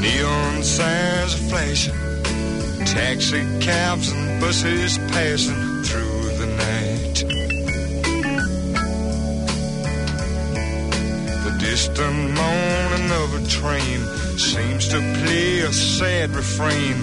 Neon 0.00 0.62
signs 0.62 1.34
are 1.34 1.48
flashing, 1.50 1.92
taxi 2.86 3.42
cabs 3.60 4.10
and 4.10 4.40
buses 4.40 4.96
passing 5.12 5.82
through 5.84 6.22
the 6.40 6.46
night. 6.46 7.16
The 11.44 11.54
distant 11.58 12.14
moaning 12.30 13.10
of 13.12 13.44
a 13.44 13.46
train 13.46 14.00
seems 14.38 14.88
to 14.88 14.96
play 15.22 15.58
a 15.60 15.70
sad 15.74 16.30
refrain 16.30 16.96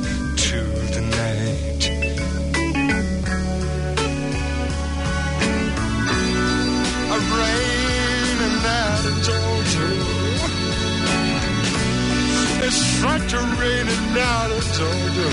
like 13.09 13.25
to 13.33 13.37
raining 13.61 14.05
down 14.21 14.47
in 14.57 14.63
Georgia. 14.77 15.29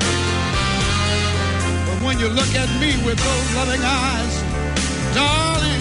But 1.98 2.06
when 2.08 2.20
you 2.20 2.30
look 2.30 2.50
at 2.56 2.70
me 2.82 2.92
with 3.06 3.20
those 3.20 3.56
loving 3.56 3.82
eyes, 3.84 5.16
darling, 5.16 5.73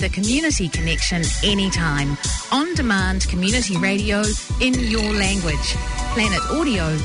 the 0.00 0.08
community 0.08 0.68
connection 0.68 1.22
anytime. 1.44 2.16
On 2.52 2.74
demand 2.74 3.28
community 3.28 3.76
radio 3.76 4.22
in 4.60 4.74
your 4.74 5.02
language. 5.12 5.76
planetaudio.org.nz. 6.14 6.96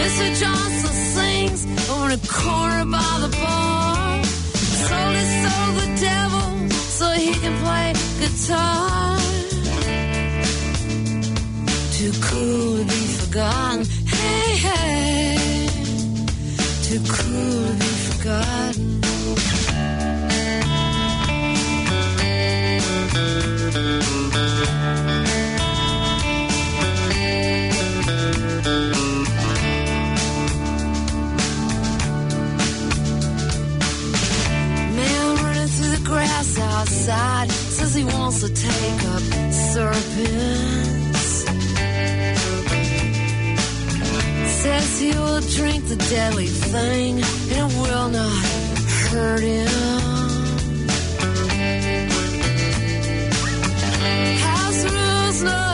Mr. 0.00 0.26
Johnson 0.40 0.94
sings 1.18 1.62
on 1.90 2.06
a 2.12 2.20
corner 2.38 2.84
by 2.96 3.12
the 3.24 3.30
bar. 3.42 4.24
Sold 4.88 5.14
his 5.20 5.30
soul 5.42 5.68
the 5.80 5.90
devil 6.08 6.52
so 6.98 7.06
he 7.22 7.30
can 7.42 7.54
play 7.64 7.88
guitar. 8.20 9.18
Too 11.98 12.12
cool 12.26 12.78
to 12.80 12.84
be 12.92 13.02
forgotten. 13.20 13.82
Hey, 14.18 14.52
hey. 14.66 15.68
Too 16.86 17.02
cool 17.16 17.66
to 17.68 17.74
be 17.82 17.90
forgotten. 18.08 19.01
running 23.94 24.10
through 35.68 35.90
the 35.90 36.02
grass 36.04 36.58
outside 36.58 37.50
says 37.50 37.94
he 37.94 38.04
wants 38.04 38.40
to 38.40 38.48
take 38.48 39.00
a 39.14 39.52
serpents. 39.72 40.18
Says 44.62 45.00
he 45.00 45.10
will 45.12 45.40
drink 45.40 45.88
the 45.88 45.96
deadly 46.08 46.46
thing 46.46 47.16
and 47.16 47.24
it 47.52 47.78
will 47.80 48.08
not 48.08 48.44
hurt 49.10 49.40
him. 49.42 50.21
snow 55.42 55.71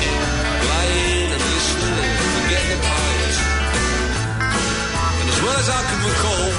playing 0.68 1.28
and 1.40 1.44
listening 1.56 2.12
and 2.20 2.28
forgetting 2.36 2.80
the 2.84 2.92
it. 3.00 3.38
And 4.44 5.28
as 5.32 5.40
well 5.40 5.56
as 5.64 5.68
I 5.72 5.82
can 5.88 6.00
recall, 6.04 6.50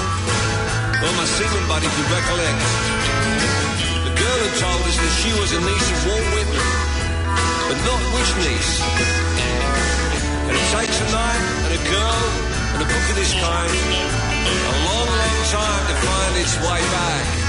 all 1.05 1.15
my 1.21 1.29
singing 1.37 1.67
buddy 1.69 1.85
could 1.93 2.09
recollect, 2.17 2.61
the 4.09 4.15
girl 4.17 4.39
had 4.49 4.55
told 4.65 4.81
us 4.89 4.97
that 4.97 5.13
she 5.21 5.31
was 5.37 5.51
a 5.53 5.61
niece 5.61 5.89
of 5.93 6.01
Walt 6.09 6.27
Whitman, 6.33 6.69
but 7.69 7.79
not 7.85 8.01
which 8.17 8.33
niece. 8.41 8.73
And 10.49 10.55
it 10.57 10.67
takes 10.73 10.97
a 11.05 11.09
night 11.13 11.45
and 11.69 11.73
a 11.77 11.83
girl 11.93 12.23
and 12.73 12.79
a 12.89 12.89
book 12.89 13.05
of 13.13 13.17
this 13.21 13.37
kind 13.37 14.30
a 14.43 14.49
long, 14.49 15.07
long 15.07 15.45
time 15.53 15.85
to 15.91 15.95
find 16.07 16.37
its 16.39 16.57
way 16.61 16.81
back. 16.91 17.40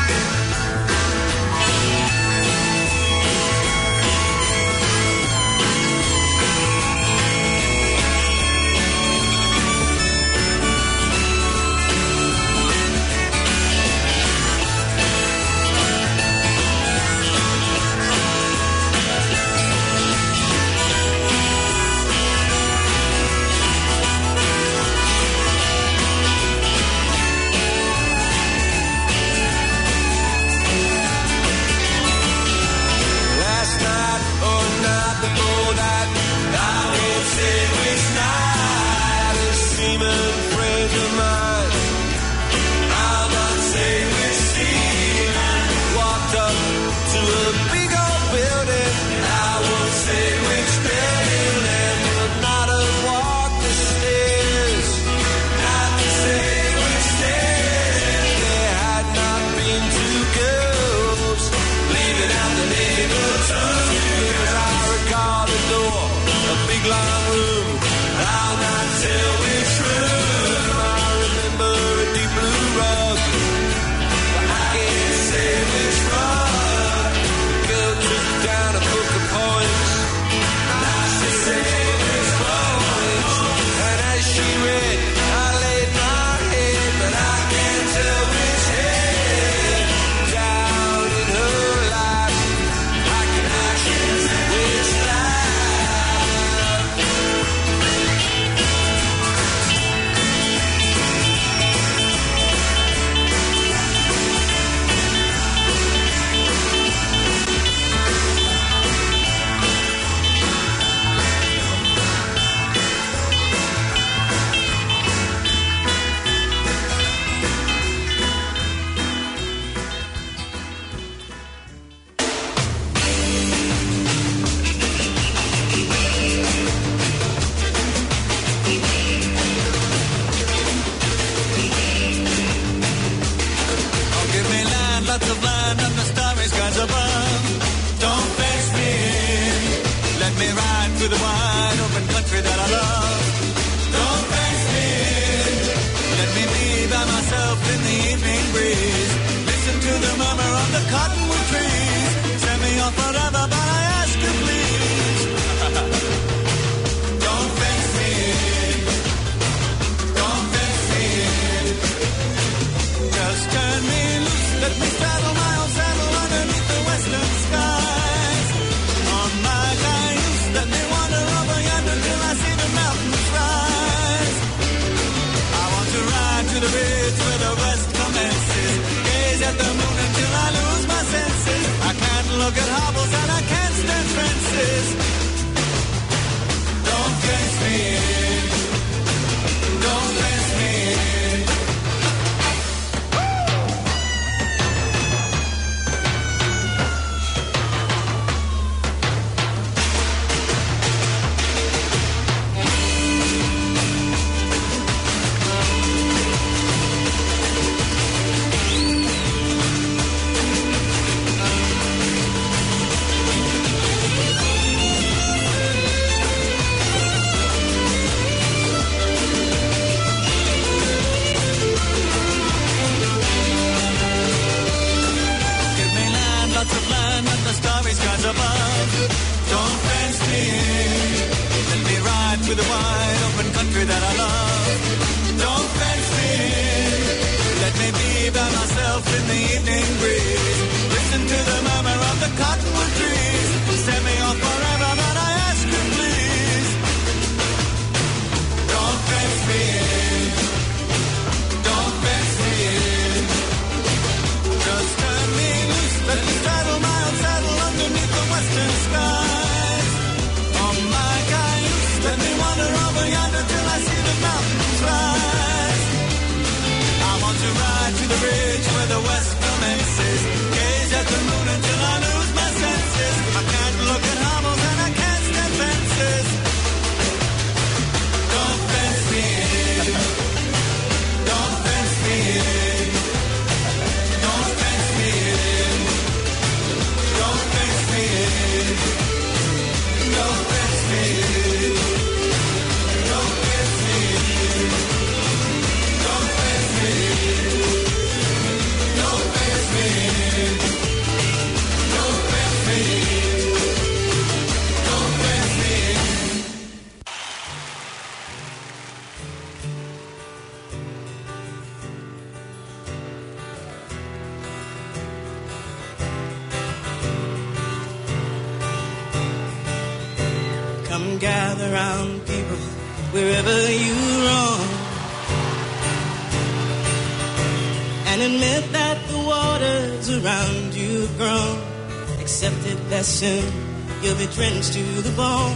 soon 333.22 333.54
you'll 334.02 334.18
be 334.18 334.26
drenched 334.36 334.74
to 334.74 334.82
the 335.08 335.14
bone. 335.22 335.56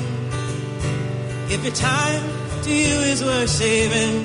If 1.49 1.63
your 1.65 1.73
time 1.73 2.21
to 2.61 2.69
you 2.69 2.95
is 3.11 3.23
worth 3.23 3.49
saving, 3.49 4.15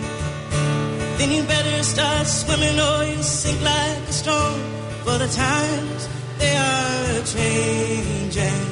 then 1.17 1.31
you 1.33 1.43
better 1.45 1.83
start 1.83 2.27
swimming 2.27 2.77
or 2.89 2.99
you'll 3.11 3.23
sink 3.23 3.63
like 3.63 3.97
a 4.13 4.13
stone. 4.13 4.61
For 5.05 5.17
the 5.25 5.29
times 5.29 6.03
they 6.39 6.55
are 6.73 7.07
changing. 7.35 8.67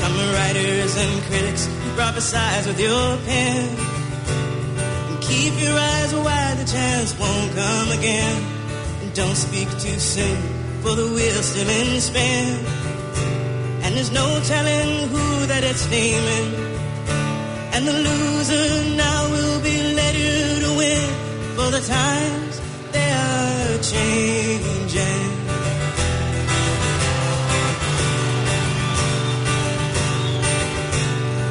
Come 0.00 0.14
writers 0.36 0.92
and 1.04 1.14
critics, 1.28 1.62
you 1.82 1.90
prophesize 2.00 2.66
with 2.68 2.80
your 2.80 3.06
pen. 3.26 3.83
Keep 5.34 5.60
your 5.60 5.76
eyes 5.76 6.14
wide, 6.14 6.58
the 6.58 6.64
chance 6.76 7.10
won't 7.18 7.50
come 7.58 7.88
again. 7.98 8.36
And 9.02 9.12
don't 9.14 9.34
speak 9.34 9.68
too 9.84 9.98
soon, 9.98 10.40
for 10.80 10.94
the 10.94 11.08
wheel's 11.16 11.46
still 11.46 11.68
in 11.68 12.00
spin. 12.00 12.54
And 13.82 13.96
there's 13.96 14.12
no 14.12 14.28
telling 14.44 15.08
who 15.08 15.46
that 15.46 15.64
it's 15.64 15.90
naming. 15.90 16.48
And 17.74 17.82
the 17.88 17.92
loser 18.06 18.94
now 18.94 19.22
will 19.34 19.60
be 19.60 19.76
led 19.98 20.14
to 20.62 20.70
win, 20.80 21.08
for 21.56 21.68
the 21.74 21.82
times 21.82 22.54
they 22.92 23.08
are 23.26 23.82
changing. 23.92 25.30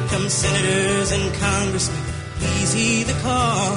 Come, 0.08 0.26
senators 0.30 1.12
and 1.12 1.34
congressmen 1.34 2.03
see 2.74 3.04
the 3.10 3.16
call. 3.26 3.72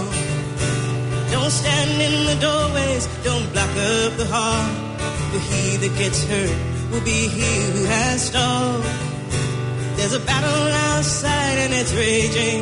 Don't 1.36 1.54
stand 1.62 1.92
in 2.08 2.16
the 2.32 2.38
doorways, 2.48 3.04
don't 3.28 3.48
block 3.54 3.74
up 3.94 4.12
the 4.22 4.28
hall. 4.36 4.68
For 5.32 5.42
he 5.50 5.64
that 5.84 5.94
gets 6.04 6.20
hurt 6.32 6.56
will 6.92 7.06
be 7.16 7.20
he 7.38 7.52
who 7.74 7.82
has 7.98 8.18
stalled. 8.30 8.84
There's 9.98 10.16
a 10.22 10.24
battle 10.32 10.64
outside 10.90 11.58
and 11.64 11.72
it's 11.80 11.94
raging. 12.04 12.62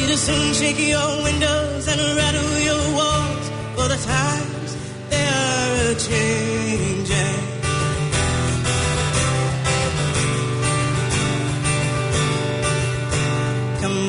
It'll 0.00 0.22
soon 0.30 0.46
shake 0.60 0.80
your 0.94 1.10
windows 1.28 1.84
and 1.92 1.98
rattle 2.20 2.52
your 2.68 2.84
walls. 2.98 3.46
For 3.76 3.86
the 3.92 4.00
times 4.16 4.70
they 5.12 5.24
are 5.40 5.72
a 5.94 5.94
change. 6.08 6.95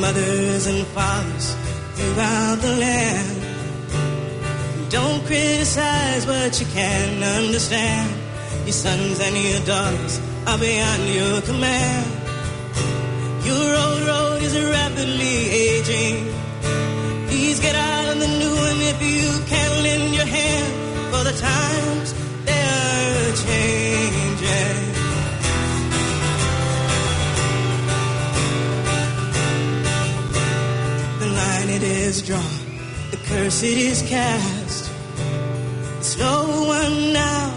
mothers 0.08 0.66
and 0.68 0.88
fathers 0.98 1.48
throughout 1.96 2.58
the 2.62 2.74
land. 2.86 3.38
Don't 4.90 5.22
criticize 5.26 6.26
what 6.26 6.52
you 6.62 6.66
can 6.68 7.12
understand. 7.40 8.08
Your 8.66 8.78
sons 8.86 9.20
and 9.20 9.36
your 9.36 9.60
daughters 9.66 10.14
are 10.50 10.58
beyond 10.58 11.04
your 11.20 11.42
command. 11.50 12.08
Your 13.50 13.68
old 13.84 14.02
road 14.12 14.40
is 14.48 14.54
rapidly 14.78 15.38
aging. 15.66 16.16
Please 17.28 17.60
get 17.60 17.76
out 17.76 18.06
on 18.12 18.18
the 18.24 18.32
new 18.42 18.54
one 18.68 18.80
if 18.94 19.00
you 19.12 19.28
can 19.54 19.70
lend 19.84 20.16
your 20.16 20.30
hand, 20.40 20.70
for 21.12 21.22
the 21.30 21.36
times 21.48 22.08
they 22.46 22.62
are 22.86 23.24
changing. 23.46 24.17
is 32.08 32.22
drawn, 32.22 32.60
the 33.12 33.18
curse 33.26 33.64
it 33.64 33.78
is 33.78 34.02
cast. 34.04 34.86
The 35.98 36.02
slow 36.04 36.66
one 36.68 37.12
now 37.12 37.48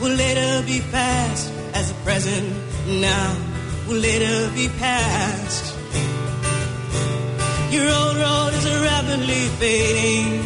will 0.00 0.16
later 0.16 0.66
be 0.66 0.80
past, 0.90 1.52
as 1.74 1.92
the 1.92 1.98
present 2.02 2.44
now 2.88 3.30
will 3.86 3.98
later 4.00 4.50
be 4.52 4.68
past. 4.80 5.64
Your 7.72 7.86
old 7.86 8.16
road 8.16 8.50
is 8.58 8.66
rapidly 8.90 9.42
fading, 9.62 10.42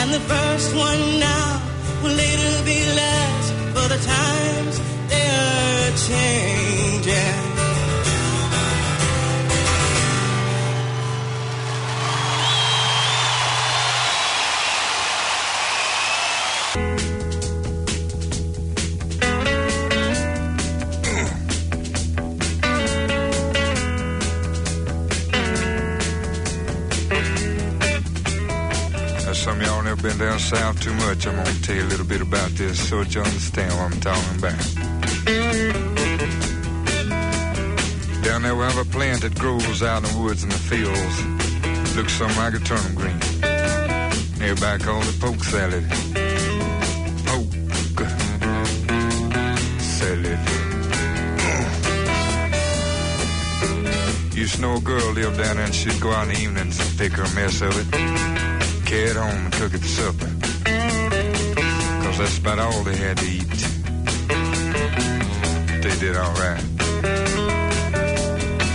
and 0.00 0.08
the 0.14 0.20
first 0.20 0.74
one 0.74 1.20
now 1.20 1.60
will 2.02 2.16
later 2.24 2.52
be 2.64 2.78
last, 3.00 3.52
for 3.76 3.86
the 3.94 4.00
times 4.02 4.74
they 5.12 5.26
are 5.28 5.76
changing. 6.08 7.51
been 30.02 30.18
down 30.18 30.38
south 30.40 30.80
too 30.82 30.92
much, 30.94 31.28
I'm 31.28 31.36
gonna 31.36 31.54
tell 31.62 31.76
you 31.76 31.84
a 31.84 31.86
little 31.94 32.04
bit 32.04 32.20
about 32.20 32.50
this 32.50 32.88
so 32.88 33.04
that 33.04 33.14
you 33.14 33.20
understand 33.20 33.72
what 33.76 33.92
I'm 33.92 34.00
talking 34.00 34.38
about. 34.40 34.64
Down 38.24 38.42
there 38.42 38.56
we 38.56 38.62
have 38.62 38.78
a 38.78 38.84
plant 38.84 39.20
that 39.20 39.36
grows 39.38 39.80
out 39.80 39.98
in 40.04 40.12
the 40.12 40.18
woods 40.18 40.42
and 40.42 40.50
the 40.50 40.58
fields. 40.58 41.14
Looks 41.96 42.14
something 42.14 42.36
like 42.36 42.54
a 42.54 42.58
turnip 42.58 42.94
green. 42.96 43.16
Everybody 44.42 44.82
calls 44.82 45.06
it 45.08 45.20
poke 45.20 45.44
salad. 45.44 45.86
Poke 47.24 48.06
salad. 49.78 50.38
Used 54.36 54.56
to 54.56 54.62
know 54.62 54.74
a 54.74 54.80
girl 54.80 55.12
lived 55.12 55.38
down 55.38 55.56
there 55.56 55.64
and 55.66 55.74
she'd 55.74 56.00
go 56.00 56.10
out 56.10 56.26
in 56.26 56.34
the 56.34 56.40
evenings 56.40 56.80
and 56.80 56.98
pick 56.98 57.12
her 57.12 57.22
a 57.22 57.34
mess 57.36 57.60
of 57.60 57.78
it 57.94 58.31
carried 58.92 59.16
home 59.16 59.40
and 59.46 59.52
cook 59.58 59.72
cooked 59.72 59.84
supper. 59.98 60.28
Cause 62.04 62.16
that's 62.20 62.36
about 62.42 62.58
all 62.66 62.80
they 62.88 62.98
had 63.06 63.16
to 63.24 63.28
eat. 63.38 63.54
They 65.84 65.94
did 66.04 66.14
alright. 66.26 66.64